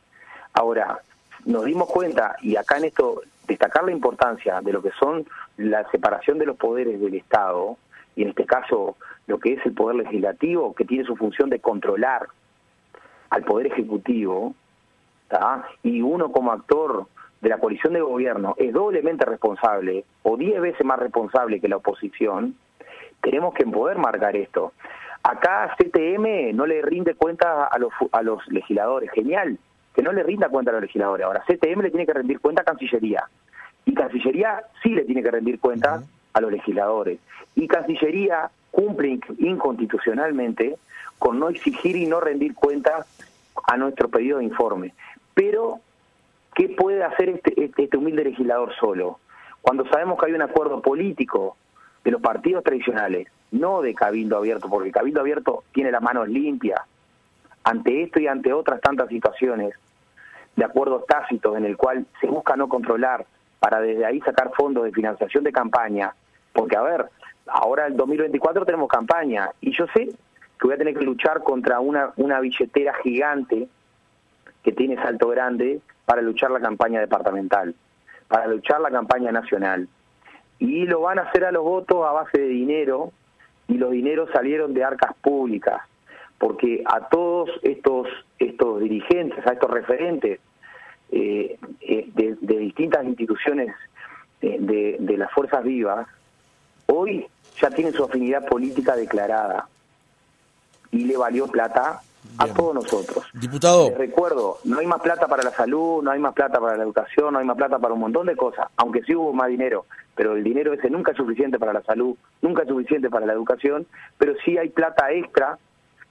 Ahora, 0.54 1.00
nos 1.46 1.66
dimos 1.66 1.90
cuenta, 1.90 2.36
y 2.42 2.56
acá 2.56 2.78
en 2.78 2.86
esto 2.86 3.22
destacar 3.48 3.84
la 3.84 3.92
importancia 3.92 4.62
de 4.62 4.74
lo 4.74 4.82
que 4.82 4.92
son 5.00 5.26
la 5.58 5.90
separación 5.90 6.38
de 6.38 6.46
los 6.46 6.58
poderes 6.58 7.00
del 7.00 7.16
Estado, 7.16 7.78
y 8.16 8.24
en 8.24 8.30
este 8.30 8.46
caso 8.46 8.98
lo 9.28 9.40
que 9.40 9.54
es 9.54 9.66
el 9.66 9.74
poder 9.74 9.98
legislativo, 9.98 10.74
que 10.74 10.86
tiene 10.86 11.06
su 11.06 11.16
función 11.16 11.50
de 11.50 11.60
controlar 11.60 12.28
al 13.30 13.44
poder 13.44 13.68
ejecutivo, 13.68 14.54
y 15.84 16.02
uno 16.02 16.32
como 16.32 16.52
actor 16.52 17.06
de 17.42 17.50
la 17.50 17.58
coalición 17.58 17.94
de 17.94 18.02
gobierno 18.02 18.56
es 18.58 18.74
doblemente 18.74 19.26
responsable 19.26 20.04
o 20.24 20.38
diez 20.38 20.60
veces 20.60 20.86
más 20.86 21.00
responsable 21.00 21.60
que 21.60 21.68
la 21.68 21.78
oposición, 21.78 22.56
tenemos 23.22 23.54
que 23.54 23.66
poder 23.66 23.98
marcar 23.98 24.36
esto. 24.36 24.74
Acá 25.24 25.76
CTM 25.78 26.56
no 26.56 26.66
le 26.66 26.82
rinde 26.82 27.14
cuenta 27.14 27.66
a 27.66 27.78
los, 27.78 27.92
a 28.12 28.22
los 28.22 28.46
legisladores, 28.48 29.12
genial, 29.12 29.58
que 29.94 30.02
no 30.02 30.12
le 30.12 30.24
rinda 30.24 30.50
cuenta 30.50 30.72
a 30.72 30.74
los 30.74 30.82
legisladores. 30.82 31.26
Ahora, 31.26 31.44
CTM 31.48 31.82
le 31.82 31.90
tiene 31.90 32.06
que 32.06 32.14
rendir 32.14 32.40
cuenta 32.40 32.62
a 32.62 32.66
Cancillería. 32.66 33.24
Y 33.86 33.94
Cancillería 33.94 34.64
sí 34.84 34.90
le 34.90 35.04
tiene 35.04 35.24
que 35.24 35.32
rendir 35.32 35.60
cuenta 35.60 36.04
a 36.34 36.42
los 36.42 36.52
legisladores. 36.52 37.20
Y 37.56 37.68
Cancillería 37.68 38.50
cumple 38.72 39.20
inconstitucionalmente 39.40 40.78
con 41.18 41.40
no 41.40 41.50
exigir 41.50 41.96
y 41.96 42.06
no 42.06 42.20
rendir 42.20 42.56
cuenta 42.56 43.06
a 43.68 43.78
nuestro 43.78 44.10
pedido 44.10 44.38
de 44.38 44.46
informe. 44.46 44.94
Pero, 45.34 45.80
¿qué 46.54 46.70
puede 46.70 47.04
hacer 47.04 47.30
este, 47.30 47.64
este, 47.64 47.84
este 47.84 47.98
humilde 47.98 48.24
legislador 48.24 48.74
solo? 48.80 49.20
Cuando 49.62 49.86
sabemos 49.90 50.20
que 50.20 50.28
hay 50.28 50.34
un 50.34 50.42
acuerdo 50.42 50.82
político 50.82 51.58
de 52.04 52.12
los 52.12 52.22
partidos 52.22 52.64
tradicionales 52.64 53.28
no 53.52 53.82
de 53.82 53.96
Cabildo 53.96 54.38
Abierto, 54.38 54.70
porque 54.70 54.92
Cabildo 54.92 55.22
Abierto 55.22 55.64
tiene 55.74 55.92
las 55.92 56.02
manos 56.02 56.28
limpias 56.30 56.80
ante 57.70 58.02
esto 58.02 58.20
y 58.20 58.26
ante 58.26 58.52
otras 58.52 58.82
tantas 58.82 59.10
situaciones 59.10 59.76
de 60.56 60.66
acuerdos 60.66 61.06
tácitos 61.06 61.56
en 61.56 61.66
el 61.66 61.78
cual 61.78 62.06
se 62.20 62.26
busca 62.26 62.56
no 62.56 62.68
controlar 62.68 63.26
para 63.60 63.80
desde 63.80 64.06
ahí 64.06 64.20
sacar 64.22 64.52
fondos 64.58 64.86
de 64.86 64.92
financiación 64.92 65.44
de 65.44 65.52
campaña, 65.52 66.14
porque 66.52 66.76
a 66.76 66.82
ver, 66.82 67.06
ahora 67.46 67.86
el 67.86 67.96
2024 67.96 68.66
tenemos 68.66 68.90
campaña 68.90 69.52
y 69.62 69.72
yo 69.72 69.86
sé 69.94 70.08
que 70.08 70.68
voy 70.68 70.74
a 70.74 70.78
tener 70.78 70.98
que 70.98 71.06
luchar 71.06 71.44
contra 71.44 71.80
una, 71.80 72.12
una 72.18 72.40
billetera 72.40 72.94
gigante 73.04 73.68
que 74.64 74.72
tiene 74.72 74.96
Salto 74.96 75.28
Grande 75.28 75.80
para 76.06 76.24
luchar 76.24 76.50
la 76.50 76.60
campaña 76.60 77.00
departamental, 77.00 77.76
para 78.28 78.48
luchar 78.48 78.82
la 78.82 78.90
campaña 78.90 79.32
nacional. 79.32 79.88
Y 80.58 80.86
lo 80.88 81.02
van 81.02 81.20
a 81.20 81.24
hacer 81.24 81.46
a 81.46 81.52
los 81.52 81.64
votos 81.64 82.06
a 82.06 82.12
base 82.14 82.40
de 82.40 82.48
dinero 82.48 83.12
y 83.68 83.76
los 83.76 83.92
dineros 83.92 84.30
salieron 84.34 84.74
de 84.74 84.84
arcas 84.84 85.14
públicas, 85.22 85.82
porque 86.40 86.82
a 86.86 87.08
todos 87.10 87.50
estos, 87.62 88.08
estos 88.40 88.80
dirigentes, 88.80 89.46
a 89.46 89.54
estos 89.54 89.70
referentes 89.70 90.40
eh, 91.12 91.60
eh, 91.82 92.08
de, 92.14 92.58
distintas 92.58 93.06
instituciones 93.06 93.76
eh, 94.42 94.58
de, 95.00 95.18
las 95.18 95.32
fuerzas 95.32 95.64
vivas, 95.64 96.08
hoy 96.88 97.28
ya 97.62 97.70
tienen 97.70 97.94
su 97.94 98.06
afinidad 98.06 98.48
política 98.48 98.96
declarada 98.96 99.68
y 100.92 101.06
le 101.06 101.18
valió 101.18 101.48
plata 101.48 102.02
a 102.38 102.48
todos 102.48 102.74
nosotros. 102.74 103.26
Diputado. 103.34 103.90
Les 103.90 103.98
recuerdo, 103.98 104.60
no 104.64 104.80
hay 104.80 104.88
más 104.88 105.02
plata 105.02 105.28
para 105.28 105.44
la 105.44 105.52
salud, 105.52 106.02
no 106.02 106.12
hay 106.12 106.20
más 106.20 106.34
plata 106.34 106.60
para 106.60 106.78
la 106.78 106.84
educación, 106.84 107.34
no 107.34 107.40
hay 107.40 107.46
más 107.46 107.58
plata 107.58 107.80
para 107.80 107.94
un 107.94 108.00
montón 108.00 108.28
de 108.28 108.38
cosas, 108.38 108.68
aunque 108.78 109.02
sí 109.04 109.14
hubo 109.14 109.34
más 109.34 109.50
dinero, 109.50 109.86
pero 110.16 110.36
el 110.36 110.44
dinero 110.44 110.72
ese 110.74 110.90
nunca 110.90 111.12
es 111.12 111.18
suficiente 111.18 111.60
para 111.60 111.74
la 111.74 111.82
salud, 111.82 112.16
nunca 112.42 112.62
es 112.62 112.70
suficiente 112.70 113.10
para 113.10 113.26
la 113.26 113.34
educación, 113.34 113.86
pero 114.18 114.36
sí 114.46 114.58
hay 114.58 114.70
plata 114.70 115.12
extra 115.12 115.58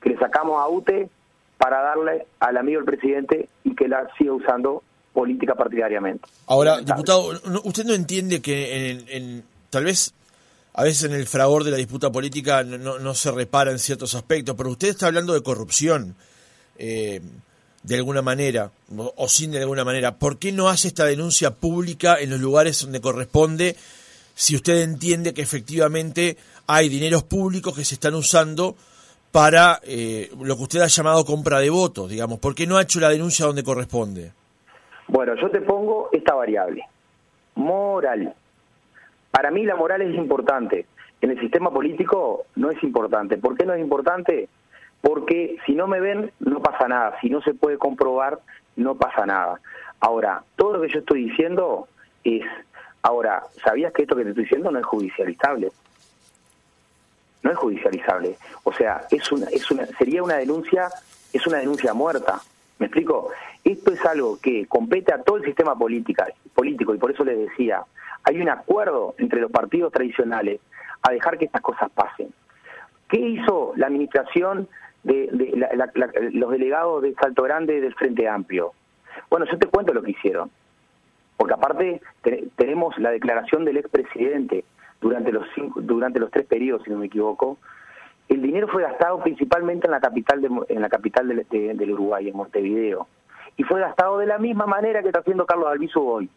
que 0.00 0.10
le 0.10 0.18
sacamos 0.18 0.60
a 0.60 0.68
UTE 0.68 1.08
para 1.56 1.82
darle 1.82 2.26
al 2.40 2.56
amigo 2.56 2.80
del 2.80 2.86
presidente 2.86 3.48
y 3.64 3.74
que 3.74 3.88
la 3.88 4.08
siga 4.16 4.32
usando 4.32 4.82
política 5.12 5.54
partidariamente. 5.54 6.28
Ahora, 6.46 6.80
diputado, 6.80 7.30
¿usted 7.64 7.84
no 7.84 7.94
entiende 7.94 8.40
que 8.40 8.90
en, 9.08 9.42
tal 9.70 9.84
vez 9.84 10.14
a 10.74 10.84
veces 10.84 11.04
en 11.04 11.12
el 11.12 11.26
fragor 11.26 11.64
de 11.64 11.72
la 11.72 11.76
disputa 11.76 12.12
política 12.12 12.62
no, 12.62 13.00
no 13.00 13.14
se 13.14 13.32
repara 13.32 13.72
en 13.72 13.80
ciertos 13.80 14.14
aspectos, 14.14 14.54
pero 14.56 14.70
usted 14.70 14.88
está 14.88 15.08
hablando 15.08 15.34
de 15.34 15.42
corrupción. 15.42 16.14
Eh, 16.78 17.20
de 17.82 17.96
alguna 17.96 18.22
manera, 18.22 18.70
o, 18.96 19.28
sin 19.28 19.52
de 19.52 19.60
alguna 19.60 19.84
manera, 19.84 20.18
¿por 20.18 20.38
qué 20.38 20.52
no 20.52 20.68
hace 20.68 20.88
esta 20.88 21.04
denuncia 21.04 21.54
pública 21.54 22.16
en 22.20 22.30
los 22.30 22.40
lugares 22.40 22.82
donde 22.82 23.00
corresponde 23.00 23.76
si 24.34 24.56
usted 24.56 24.82
entiende 24.82 25.32
que 25.32 25.42
efectivamente 25.42 26.36
hay 26.66 26.88
dineros 26.88 27.24
públicos 27.24 27.74
que 27.74 27.84
se 27.84 27.94
están 27.94 28.14
usando 28.14 28.76
para 29.32 29.80
eh, 29.84 30.30
lo 30.40 30.56
que 30.56 30.62
usted 30.62 30.80
ha 30.80 30.86
llamado 30.86 31.24
compra 31.24 31.58
de 31.58 31.70
votos, 31.70 32.10
digamos? 32.10 32.38
¿Por 32.38 32.54
qué 32.54 32.66
no 32.66 32.76
ha 32.76 32.82
hecho 32.82 33.00
la 33.00 33.10
denuncia 33.10 33.46
donde 33.46 33.62
corresponde? 33.62 34.32
Bueno, 35.06 35.34
yo 35.36 35.50
te 35.50 35.60
pongo 35.60 36.10
esta 36.12 36.34
variable, 36.34 36.84
moral. 37.54 38.34
Para 39.30 39.50
mí 39.50 39.64
la 39.64 39.76
moral 39.76 40.02
es 40.02 40.14
importante. 40.14 40.86
En 41.20 41.30
el 41.30 41.40
sistema 41.40 41.70
político 41.70 42.46
no 42.56 42.70
es 42.70 42.82
importante. 42.82 43.38
¿Por 43.38 43.56
qué 43.56 43.64
no 43.66 43.74
es 43.74 43.80
importante? 43.80 44.48
porque 45.00 45.56
si 45.66 45.74
no 45.74 45.86
me 45.86 46.00
ven 46.00 46.32
no 46.40 46.60
pasa 46.60 46.88
nada, 46.88 47.18
si 47.20 47.30
no 47.30 47.40
se 47.42 47.54
puede 47.54 47.78
comprobar 47.78 48.38
no 48.76 48.94
pasa 48.94 49.26
nada. 49.26 49.60
Ahora, 50.00 50.42
todo 50.56 50.74
lo 50.74 50.82
que 50.82 50.92
yo 50.92 51.00
estoy 51.00 51.24
diciendo 51.24 51.88
es, 52.22 52.44
ahora, 53.02 53.42
¿sabías 53.64 53.92
que 53.92 54.02
esto 54.02 54.14
que 54.14 54.22
te 54.22 54.30
estoy 54.30 54.44
diciendo 54.44 54.70
no 54.70 54.78
es 54.78 54.86
judicializable? 54.86 55.70
No 57.42 57.50
es 57.52 57.56
judicializable. 57.56 58.36
O 58.64 58.72
sea, 58.72 59.02
es 59.10 59.30
una, 59.32 59.46
es 59.46 59.70
una, 59.70 59.86
sería 59.98 60.22
una 60.22 60.36
denuncia, 60.36 60.88
es 61.32 61.46
una 61.46 61.58
denuncia 61.58 61.94
muerta. 61.94 62.40
¿Me 62.78 62.86
explico? 62.86 63.30
Esto 63.64 63.92
es 63.92 64.04
algo 64.04 64.38
que 64.40 64.66
compete 64.66 65.12
a 65.12 65.22
todo 65.22 65.36
el 65.36 65.44
sistema 65.44 65.76
política, 65.76 66.26
político 66.54 66.94
y 66.94 66.98
por 66.98 67.10
eso 67.10 67.24
les 67.24 67.38
decía, 67.38 67.82
hay 68.24 68.40
un 68.40 68.48
acuerdo 68.48 69.14
entre 69.18 69.40
los 69.40 69.50
partidos 69.50 69.92
tradicionales 69.92 70.60
a 71.02 71.12
dejar 71.12 71.38
que 71.38 71.46
estas 71.46 71.62
cosas 71.62 71.90
pasen. 71.90 72.32
¿Qué 73.08 73.18
hizo 73.18 73.72
la 73.76 73.86
administración 73.86 74.68
de, 75.02 76.30
los 76.32 76.50
delegados 76.50 77.02
de 77.02 77.14
Salto 77.14 77.42
Grande 77.42 77.80
del 77.80 77.94
Frente 77.94 78.28
Amplio. 78.28 78.72
Bueno, 79.30 79.46
yo 79.50 79.58
te 79.58 79.66
cuento 79.66 79.94
lo 79.94 80.02
que 80.02 80.12
hicieron, 80.12 80.50
porque 81.36 81.54
aparte 81.54 82.00
tenemos 82.56 82.96
la 82.98 83.10
declaración 83.10 83.64
del 83.64 83.78
expresidente 83.78 84.64
durante 85.00 85.32
los 85.32 85.46
cinco, 85.54 85.80
durante 85.80 86.18
los 86.18 86.30
tres 86.30 86.46
periodos, 86.46 86.82
si 86.84 86.90
no 86.90 86.98
me 86.98 87.06
equivoco. 87.06 87.58
El 88.28 88.42
dinero 88.42 88.68
fue 88.68 88.82
gastado 88.82 89.22
principalmente 89.22 89.86
en 89.86 89.92
la 89.92 90.00
capital 90.00 90.40
de, 90.42 90.50
en 90.68 90.82
la 90.82 90.88
capital 90.88 91.28
del 91.28 91.92
Uruguay, 91.92 92.28
en 92.28 92.36
Montevideo, 92.36 93.06
y 93.56 93.62
fue 93.62 93.80
gastado 93.80 94.18
de 94.18 94.26
la 94.26 94.38
misma 94.38 94.66
manera 94.66 95.00
que 95.00 95.08
está 95.08 95.20
haciendo 95.20 95.46
Carlos 95.46 95.68
Albizu 95.68 96.00
hoy, 96.00 96.28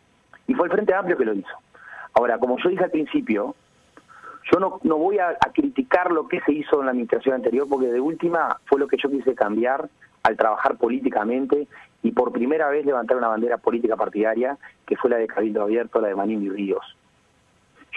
y 0.48 0.54
fue 0.54 0.68
el 0.68 0.74
Frente 0.74 0.94
Amplio 0.94 1.18
que 1.18 1.26
lo 1.26 1.34
hizo. 1.34 1.54
Ahora, 2.14 2.38
como 2.38 2.58
yo 2.58 2.70
dije 2.70 2.84
al 2.84 2.92
principio, 2.92 3.56
yo 4.52 4.60
no, 4.60 4.80
no 4.84 4.98
voy 4.98 5.20
a, 5.20 5.38
criticar 5.54 6.12
lo 6.12 6.28
que 6.28 6.42
se 6.42 6.54
hizo 6.54 6.80
en 6.80 6.86
la 6.86 6.92
administración 6.92 7.36
anterior, 7.36 7.68
porque 7.70 7.88
de 7.88 8.00
última 8.00 8.58
fue 8.66 8.80
lo 8.80 8.88
que 8.88 8.98
yo 8.98 9.10
quise 9.10 9.36
cambiar 9.36 9.90
al 10.24 10.38
trabajar 10.38 10.78
políticamente 10.78 11.68
y 12.04 12.12
por 12.12 12.32
primera 12.32 12.70
vez 12.70 12.86
levantar 12.86 13.18
una 13.18 13.28
bandera 13.28 13.58
política 13.58 13.96
partidaria, 13.96 14.58
que 14.86 14.96
fue 14.96 15.10
la 15.10 15.18
de 15.18 15.28
Cabildo 15.28 15.64
Abierto, 15.64 16.02
la 16.02 16.10
de 16.10 16.16
Manín 16.16 16.52
Ríos. 16.54 16.98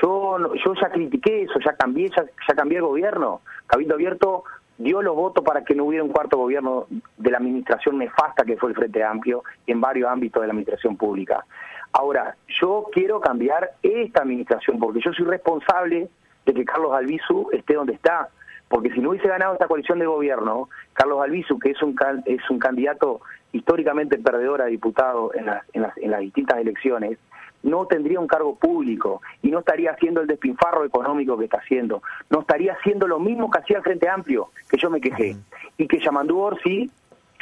Yo, 0.03 0.39
yo 0.55 0.75
ya 0.75 0.91
critiqué 0.91 1.43
eso, 1.43 1.59
ya 1.65 1.75
cambié, 1.77 2.11
ya, 2.17 2.25
ya 2.25 2.55
cambié 2.55 2.79
el 2.79 2.85
gobierno. 2.85 3.43
Cabildo 3.67 3.95
Abierto 3.95 4.45
dio 4.79 5.03
los 5.03 5.15
votos 5.15 5.45
para 5.45 5.65
que 5.65 5.75
no 5.75 5.85
hubiera 5.85 6.05
un 6.05 6.11
cuarto 6.11 6.37
gobierno 6.37 6.87
de 7.17 7.31
la 7.31 7.39
administración 7.39 7.99
nefasta 7.99 8.45
que 8.45 8.57
fue 8.57 8.71
el 8.71 8.77
Frente 8.77 9.05
Amplio 9.05 9.45
en 9.67 9.81
varios 9.81 10.11
ámbitos 10.11 10.41
de 10.41 10.49
la 10.49 10.53
administración 10.53 10.97
pública. 10.97 11.45
Ahora, 11.93 12.37
yo 12.61 12.87
quiero 12.93 13.21
cambiar 13.21 13.71
esta 13.83 14.23
administración 14.23 14.81
porque 14.81 15.01
yo 15.01 15.13
soy 15.13 15.27
responsable 15.27 16.09
de 16.45 16.53
que 16.53 16.65
Carlos 16.65 16.93
Albizu 16.93 17.51
esté 17.53 17.75
donde 17.75 17.95
está. 17.95 18.29
Porque 18.69 18.91
si 18.91 19.01
no 19.01 19.11
hubiese 19.11 19.29
ganado 19.29 19.53
esta 19.53 19.69
coalición 19.69 20.01
de 20.01 20.07
gobierno, 20.07 20.69
Carlos 20.95 21.23
Albizu, 21.23 21.59
que 21.59 21.71
es 21.71 21.83
un, 21.83 21.95
es 22.25 22.51
un 22.51 22.59
candidato 22.59 23.21
históricamente 23.53 24.19
perdedor 24.19 24.63
a 24.63 24.67
diputado 24.67 25.33
en 25.35 25.47
las, 25.47 25.63
en, 25.73 25.83
las, 25.83 25.97
en 25.99 26.11
las 26.11 26.21
distintas 26.21 26.59
elecciones, 26.59 27.19
no 27.65 27.87
tendría 27.87 28.21
un 28.21 28.27
cargo 28.27 28.57
público 28.57 29.23
y 29.43 29.51
no 29.51 29.61
estaría 29.61 29.91
haciendo 29.91 30.21
el 30.21 30.27
despinfarro 30.27 30.85
económico 30.85 31.37
que 31.37 31.45
está 31.45 31.59
haciendo. 31.59 32.03
No 32.31 32.41
estaría 32.41 32.75
haciendo 32.75 33.09
lo 33.09 33.19
mismo 33.19 33.51
que 33.51 33.59
hacía 33.59 33.79
el 33.79 33.83
Frente 33.83 34.09
Amplio, 34.09 34.51
que 34.69 34.77
yo 34.77 34.91
me 34.91 35.01
quejé. 35.01 35.37
Y 35.79 35.89
que 35.89 35.99
Yamandú 35.99 36.39
Orsi, 36.39 36.91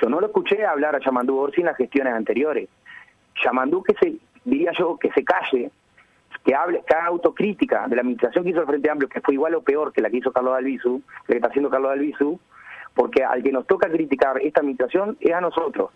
yo 0.01 0.09
no 0.09 0.21
lo 0.21 0.29
escuché 0.29 0.65
hablar 0.65 0.95
a 0.95 1.01
Yamandú 1.01 1.37
Orsi 1.37 1.61
en 1.61 1.67
las 1.67 1.77
gestiones 1.77 2.15
anteriores. 2.15 2.69
Yamandú 3.45 3.83
que 3.83 3.95
se, 3.95 4.15
diría 4.45 4.71
yo, 4.79 4.97
que 4.97 5.11
se 5.11 5.25
calle, 5.25 5.71
que 6.45 6.55
hable, 6.55 6.83
que 6.87 6.95
haga 6.95 7.07
autocrítica 7.07 7.87
de 7.89 7.97
la 7.97 8.03
administración 8.03 8.45
que 8.45 8.51
hizo 8.51 8.61
el 8.61 8.67
Frente 8.67 8.91
Amplio, 8.91 9.09
que 9.09 9.21
fue 9.21 9.35
igual 9.35 9.57
o 9.57 9.63
peor 9.63 9.93
que 9.93 10.01
la 10.01 10.09
que 10.09 10.19
hizo 10.19 10.33
Carlos 10.33 10.57
Albizu, 10.57 11.03
que 11.27 11.35
está 11.35 11.49
haciendo 11.49 11.69
Carlos 11.69 11.91
Albizu, 11.91 12.39
porque 12.95 13.25
al 13.25 13.43
que 13.43 13.51
nos 13.51 13.67
toca 13.67 13.89
criticar 13.89 14.41
esta 14.41 14.61
administración 14.61 15.17
es 15.21 15.33
a 15.33 15.41
nosotros. 15.41 15.91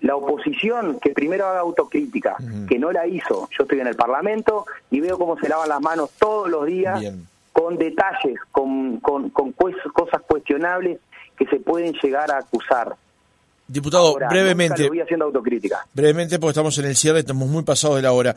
La 0.00 0.16
oposición 0.16 0.98
que 1.00 1.10
primero 1.10 1.46
haga 1.46 1.60
autocrítica, 1.60 2.36
que 2.68 2.78
no 2.78 2.92
la 2.92 3.06
hizo. 3.06 3.48
Yo 3.56 3.62
estoy 3.62 3.80
en 3.80 3.86
el 3.86 3.96
Parlamento 3.96 4.66
y 4.90 5.00
veo 5.00 5.18
cómo 5.18 5.38
se 5.38 5.48
lavan 5.48 5.68
las 5.68 5.80
manos 5.80 6.10
todos 6.18 6.50
los 6.50 6.66
días 6.66 7.02
con 7.52 7.78
detalles, 7.78 8.38
con, 8.50 8.98
con, 8.98 9.30
con 9.30 9.52
cosas 9.52 10.22
cuestionables 10.26 10.98
que 11.36 11.46
se 11.46 11.56
pueden 11.56 11.94
llegar 12.02 12.30
a 12.30 12.38
acusar. 12.38 12.94
Diputado, 13.66 14.16
brevemente. 14.28 14.88
Voy 14.88 15.00
haciendo 15.00 15.24
autocrítica. 15.26 15.86
Brevemente, 15.94 16.38
porque 16.38 16.50
estamos 16.50 16.76
en 16.78 16.84
el 16.84 16.96
cierre, 16.96 17.20
estamos 17.20 17.48
muy 17.48 17.62
pasados 17.62 17.96
de 17.96 18.02
la 18.02 18.12
hora. 18.12 18.36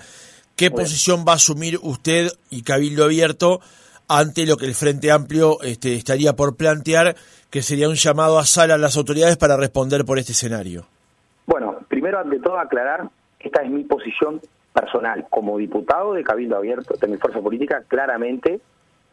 ¿Qué 0.55 0.71
posición 0.71 1.25
va 1.27 1.33
a 1.33 1.35
asumir 1.35 1.79
usted 1.81 2.31
y 2.49 2.63
Cabildo 2.63 3.03
Abierto 3.03 3.59
ante 4.07 4.45
lo 4.45 4.57
que 4.57 4.65
el 4.65 4.73
Frente 4.73 5.11
Amplio 5.11 5.61
este, 5.61 5.95
estaría 5.95 6.35
por 6.35 6.55
plantear, 6.55 7.15
que 7.49 7.61
sería 7.61 7.89
un 7.89 7.95
llamado 7.95 8.39
a 8.39 8.45
sala 8.45 8.75
a 8.75 8.77
las 8.77 8.97
autoridades 8.97 9.37
para 9.37 9.57
responder 9.57 10.05
por 10.05 10.17
este 10.17 10.31
escenario? 10.31 10.87
Primero 12.07 12.23
ante 12.23 12.39
todo 12.39 12.57
aclarar, 12.57 13.09
esta 13.37 13.63
es 13.63 13.69
mi 13.69 13.83
posición 13.83 14.39
personal 14.71 15.27
como 15.29 15.57
diputado 15.57 16.13
de 16.13 16.23
Cabildo 16.23 16.55
Abierto, 16.55 16.95
de 16.95 17.05
mi 17.05 17.17
fuerza 17.17 17.41
política, 17.41 17.83
claramente, 17.85 18.61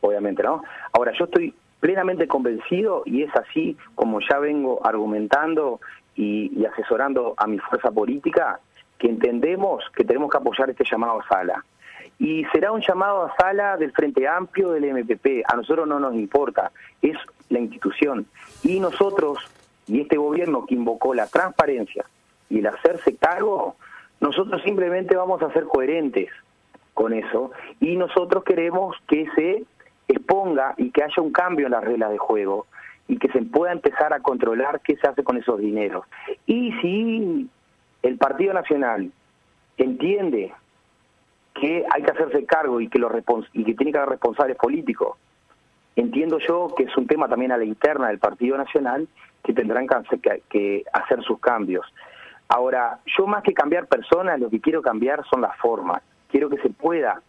obviamente, 0.00 0.44
¿no? 0.44 0.62
Ahora, 0.92 1.10
yo 1.18 1.24
estoy 1.24 1.52
plenamente 1.80 2.28
convencido 2.28 3.02
y 3.04 3.24
es 3.24 3.34
así 3.34 3.76
como 3.96 4.20
ya 4.20 4.38
vengo 4.38 4.78
argumentando 4.86 5.80
y 6.14 6.64
asesorando 6.66 7.34
a 7.36 7.48
mi 7.48 7.58
fuerza 7.58 7.90
política, 7.90 8.60
que 8.96 9.08
entendemos 9.08 9.82
que 9.96 10.04
tenemos 10.04 10.30
que 10.30 10.36
apoyar 10.36 10.70
este 10.70 10.84
llamado 10.88 11.20
a 11.20 11.26
sala. 11.26 11.64
Y 12.20 12.44
será 12.52 12.70
un 12.70 12.80
llamado 12.80 13.24
a 13.24 13.34
sala 13.34 13.76
del 13.76 13.90
Frente 13.90 14.28
Amplio 14.28 14.70
del 14.70 14.84
MPP. 14.84 15.42
A 15.52 15.56
nosotros 15.56 15.88
no 15.88 15.98
nos 15.98 16.14
importa, 16.14 16.70
es 17.02 17.16
la 17.48 17.58
institución. 17.58 18.24
Y 18.62 18.78
nosotros, 18.78 19.40
y 19.88 20.00
este 20.00 20.16
gobierno 20.16 20.64
que 20.64 20.76
invocó 20.76 21.12
la 21.12 21.26
transparencia 21.26 22.04
y 22.48 22.58
el 22.58 22.66
hacerse 22.66 23.16
cargo, 23.16 23.76
nosotros 24.20 24.62
simplemente 24.62 25.16
vamos 25.16 25.42
a 25.42 25.52
ser 25.52 25.64
coherentes 25.64 26.30
con 26.92 27.12
eso. 27.12 27.50
Y 27.80 27.96
nosotros 27.96 28.44
queremos 28.44 28.96
que 29.08 29.26
se 29.34 29.64
exponga 30.08 30.74
y 30.76 30.90
que 30.90 31.02
haya 31.02 31.22
un 31.22 31.32
cambio 31.32 31.66
en 31.66 31.72
las 31.72 31.84
reglas 31.84 32.10
de 32.10 32.18
juego 32.18 32.66
y 33.08 33.18
que 33.18 33.28
se 33.28 33.42
pueda 33.42 33.72
empezar 33.72 34.12
a 34.12 34.20
controlar 34.20 34.80
qué 34.80 34.96
se 34.96 35.06
hace 35.08 35.22
con 35.22 35.36
esos 35.36 35.58
dineros. 35.58 36.06
Y 36.46 36.72
si 36.80 37.48
el 38.02 38.16
Partido 38.16 38.54
Nacional 38.54 39.10
entiende 39.76 40.52
que 41.54 41.84
hay 41.90 42.02
que 42.02 42.10
hacerse 42.10 42.44
cargo 42.44 42.80
y 42.80 42.88
que, 42.88 42.98
los 42.98 43.12
y 43.52 43.64
que 43.64 43.74
tiene 43.74 43.92
que 43.92 43.98
haber 43.98 44.10
responsables 44.10 44.56
políticos, 44.56 45.16
entiendo 45.96 46.38
yo 46.38 46.74
que 46.76 46.84
es 46.84 46.96
un 46.96 47.06
tema 47.06 47.28
también 47.28 47.52
a 47.52 47.56
la 47.56 47.64
interna 47.64 48.08
del 48.08 48.18
Partido 48.18 48.56
Nacional 48.56 49.06
que 49.42 49.52
tendrán 49.52 49.86
que, 50.48 50.84
hacer 50.92 51.22
sus 51.22 51.38
cambios. 51.38 51.86
Ahora, 52.48 53.00
yo 53.06 53.26
más 53.26 53.42
que 53.42 53.54
cambiar 53.54 53.86
personas, 53.86 54.38
lo 54.38 54.50
que 54.50 54.60
quiero 54.60 54.82
cambiar 54.82 55.24
son 55.28 55.40
las 55.40 55.56
formas. 55.58 56.02
Quiero 56.28 56.50
que 56.50 56.58
se 56.58 56.70
pueda 56.70 57.22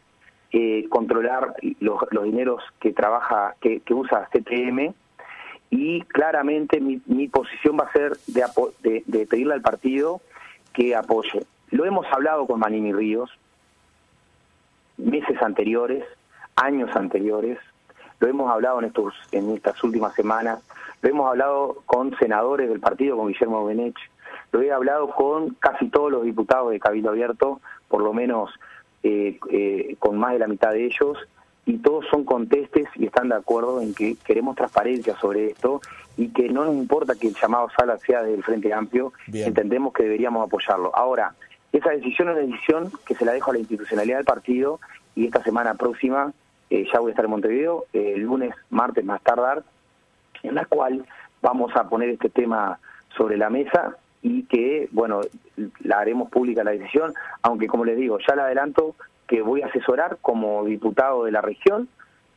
eh, 0.51 0.88
controlar 0.89 1.56
los, 1.80 1.99
dineros 2.23 2.63
que 2.80 2.91
trabaja, 2.91 3.56
que, 3.62 3.82
usa 3.89 4.30
CTM 4.32 4.93
y 5.69 6.01
claramente 6.01 6.80
mi, 6.80 7.28
posición 7.28 7.78
va 7.80 7.86
a 7.86 7.91
ser 7.91 8.17
de, 8.28 9.04
de 9.06 9.25
pedirle 9.25 9.54
al 9.54 9.62
partido 9.62 10.21
que 10.73 10.95
apoye. 10.95 11.45
Lo 11.71 11.86
hemos 11.86 12.06
hablado 12.12 12.45
con 12.45 12.60
Manini 12.60 12.93
Ríos 12.93 13.32
meses 14.97 15.41
anteriores, 15.41 16.04
años 16.56 16.95
anteriores, 16.95 17.60
lo 18.19 18.28
hemos 18.28 18.49
hablado 18.49 18.80
en, 18.80 18.86
estos, 18.86 19.13
en 19.32 19.51
estas 19.51 19.84
últimas 19.84 20.13
semanas, 20.15 20.60
lo 21.01 21.10
hemos 21.10 21.30
hablado 21.30 21.78
con 21.86 22.17
senadores 22.17 22.69
del 22.69 22.80
partido, 22.80 23.17
con 23.17 23.28
Guillermo 23.28 23.65
Benech, 23.65 23.97
lo 24.55 24.61
he 24.61 24.71
hablado 24.71 25.09
con 25.09 25.49
casi 25.55 25.89
todos 25.89 26.09
los 26.09 26.23
diputados 26.23 26.71
de 26.71 26.79
Cabildo 26.79 27.09
Abierto, 27.09 27.59
por 27.89 28.01
lo 28.01 28.13
menos 28.13 28.51
eh, 29.03 29.37
eh, 29.51 29.97
con 29.99 30.17
más 30.17 30.31
de 30.31 30.39
la 30.39 30.47
mitad 30.47 30.71
de 30.71 30.85
ellos, 30.85 31.17
y 31.65 31.79
todos 31.79 32.05
son 32.09 32.23
contestes 32.23 32.87
y 32.95 33.07
están 33.07 33.27
de 33.27 33.35
acuerdo 33.35 33.81
en 33.81 33.93
que 33.93 34.15
queremos 34.23 34.55
transparencia 34.55 35.13
sobre 35.17 35.47
esto 35.47 35.81
y 36.15 36.29
que 36.29 36.47
no 36.47 36.63
nos 36.63 36.75
importa 36.75 37.15
que 37.15 37.27
el 37.27 37.35
llamado 37.35 37.67
sala 37.77 37.97
sea 37.97 38.23
del 38.23 38.43
Frente 38.43 38.71
Amplio, 38.71 39.11
entendemos 39.33 39.91
que 39.91 40.03
deberíamos 40.03 40.47
apoyarlo. 40.47 40.95
Ahora, 40.95 41.35
esa 41.73 41.89
decisión 41.89 42.29
es 42.29 42.35
una 42.35 42.45
decisión 42.45 42.91
que 43.05 43.15
se 43.15 43.25
la 43.25 43.33
dejo 43.33 43.51
a 43.51 43.55
la 43.55 43.59
institucionalidad 43.59 44.17
del 44.17 44.25
partido 44.25 44.79
y 45.15 45.25
esta 45.25 45.43
semana 45.43 45.73
próxima 45.73 46.31
eh, 46.69 46.87
ya 46.93 46.99
voy 47.01 47.09
a 47.09 47.11
estar 47.11 47.25
en 47.25 47.31
Montevideo, 47.31 47.85
el 47.91 48.21
lunes, 48.21 48.55
martes 48.69 49.03
más 49.03 49.21
tardar, 49.21 49.63
en 50.43 50.55
la 50.55 50.63
cual 50.63 51.05
vamos 51.41 51.75
a 51.75 51.89
poner 51.89 52.07
este 52.07 52.29
tema 52.29 52.79
sobre 53.17 53.35
la 53.35 53.49
mesa 53.49 53.97
y 54.27 54.41
que, 54.45 54.89
bueno, 54.91 55.21
la 55.81 55.99
haremos 55.99 56.31
pública 56.31 56.63
la 56.63 56.71
decisión, 56.71 57.13
aunque 57.43 57.67
como 57.67 57.85
les 57.85 57.95
digo, 57.95 58.17
ya 58.27 58.35
le 58.35 58.41
adelanto 58.41 58.95
que 59.27 59.43
voy 59.43 59.61
a 59.61 59.67
asesorar 59.67 60.17
como 60.19 60.65
diputado 60.65 61.25
de 61.25 61.31
la 61.31 61.41
región, 61.41 61.88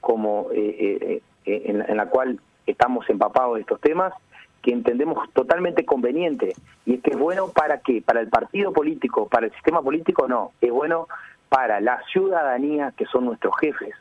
como 0.03 0.48
eh, 0.53 1.22
en, 1.46 1.81
en 1.81 1.96
la 1.96 2.11
cual 2.11 2.40
estamos 2.66 3.09
empapados 3.09 3.55
de 3.55 3.62
estos 3.62 3.81
temas 3.81 4.12
que 4.61 4.72
entendemos 4.72 5.33
totalmente 5.33 5.87
conveniente 5.87 6.53
y 6.85 6.96
es 6.96 7.01
que 7.01 7.12
es 7.12 7.18
bueno 7.18 7.48
para 7.48 7.79
qué, 7.79 8.03
para 8.03 8.20
el 8.20 8.29
partido 8.29 8.70
político, 8.70 9.27
para 9.27 9.46
el 9.46 9.53
sistema 9.53 9.81
político 9.81 10.29
no, 10.29 10.53
es 10.61 10.70
bueno 10.70 11.09
para 11.48 11.81
la 11.81 12.03
ciudadanía 12.12 12.92
que 12.98 13.07
son 13.07 13.24
nuestros 13.24 13.55
jefes, 13.61 13.94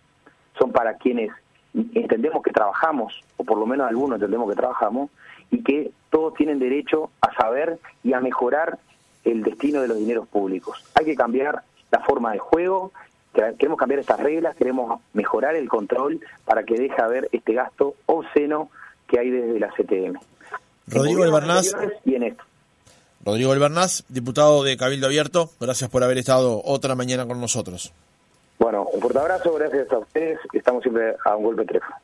son 0.59 0.73
para 0.73 0.97
quienes 0.97 1.31
entendemos 1.73 2.43
que 2.43 2.51
trabajamos, 2.51 3.23
o 3.37 3.45
por 3.45 3.57
lo 3.57 3.65
menos 3.65 3.87
algunos 3.87 4.15
entendemos 4.15 4.49
que 4.49 4.57
trabajamos, 4.57 5.09
y 5.51 5.63
que 5.63 5.91
todos 6.09 6.33
tienen 6.33 6.59
derecho 6.59 7.09
a 7.21 7.33
saber 7.35 7.79
y 8.03 8.13
a 8.13 8.19
mejorar 8.19 8.79
el 9.23 9.43
destino 9.43 9.81
de 9.81 9.87
los 9.87 9.97
dineros 9.97 10.27
públicos. 10.27 10.83
Hay 10.95 11.05
que 11.05 11.15
cambiar 11.15 11.63
la 11.91 11.99
forma 11.99 12.31
de 12.33 12.39
juego, 12.39 12.91
queremos 13.33 13.77
cambiar 13.77 13.99
estas 13.99 14.19
reglas, 14.19 14.55
queremos 14.55 14.99
mejorar 15.13 15.55
el 15.55 15.69
control 15.69 16.19
para 16.45 16.63
que 16.63 16.75
deje 16.75 17.01
haber 17.01 17.29
este 17.31 17.53
gasto 17.53 17.95
obsceno 18.05 18.69
que 19.07 19.19
hay 19.19 19.29
desde 19.29 19.59
la 19.59 19.69
CTM. 19.69 20.19
Rodrigo 20.87 21.23
Albernaz. 21.23 21.75
Rodrigo 23.25 23.51
Albernaz, 23.51 24.05
diputado 24.07 24.63
de 24.63 24.77
Cabildo 24.77 25.07
Abierto, 25.07 25.49
gracias 25.59 25.89
por 25.89 26.03
haber 26.03 26.17
estado 26.17 26.61
otra 26.63 26.95
mañana 26.95 27.25
con 27.25 27.41
nosotros. 27.41 27.91
Bueno, 28.57 28.87
un 28.93 29.01
fuerte 29.01 29.19
abrazo, 29.19 29.53
gracias 29.53 29.91
a 29.91 29.99
ustedes, 29.99 30.39
estamos 30.53 30.81
siempre 30.81 31.15
a 31.25 31.35
un 31.35 31.43
golpe 31.43 31.61
de 31.61 31.67
teléfono. 31.67 31.95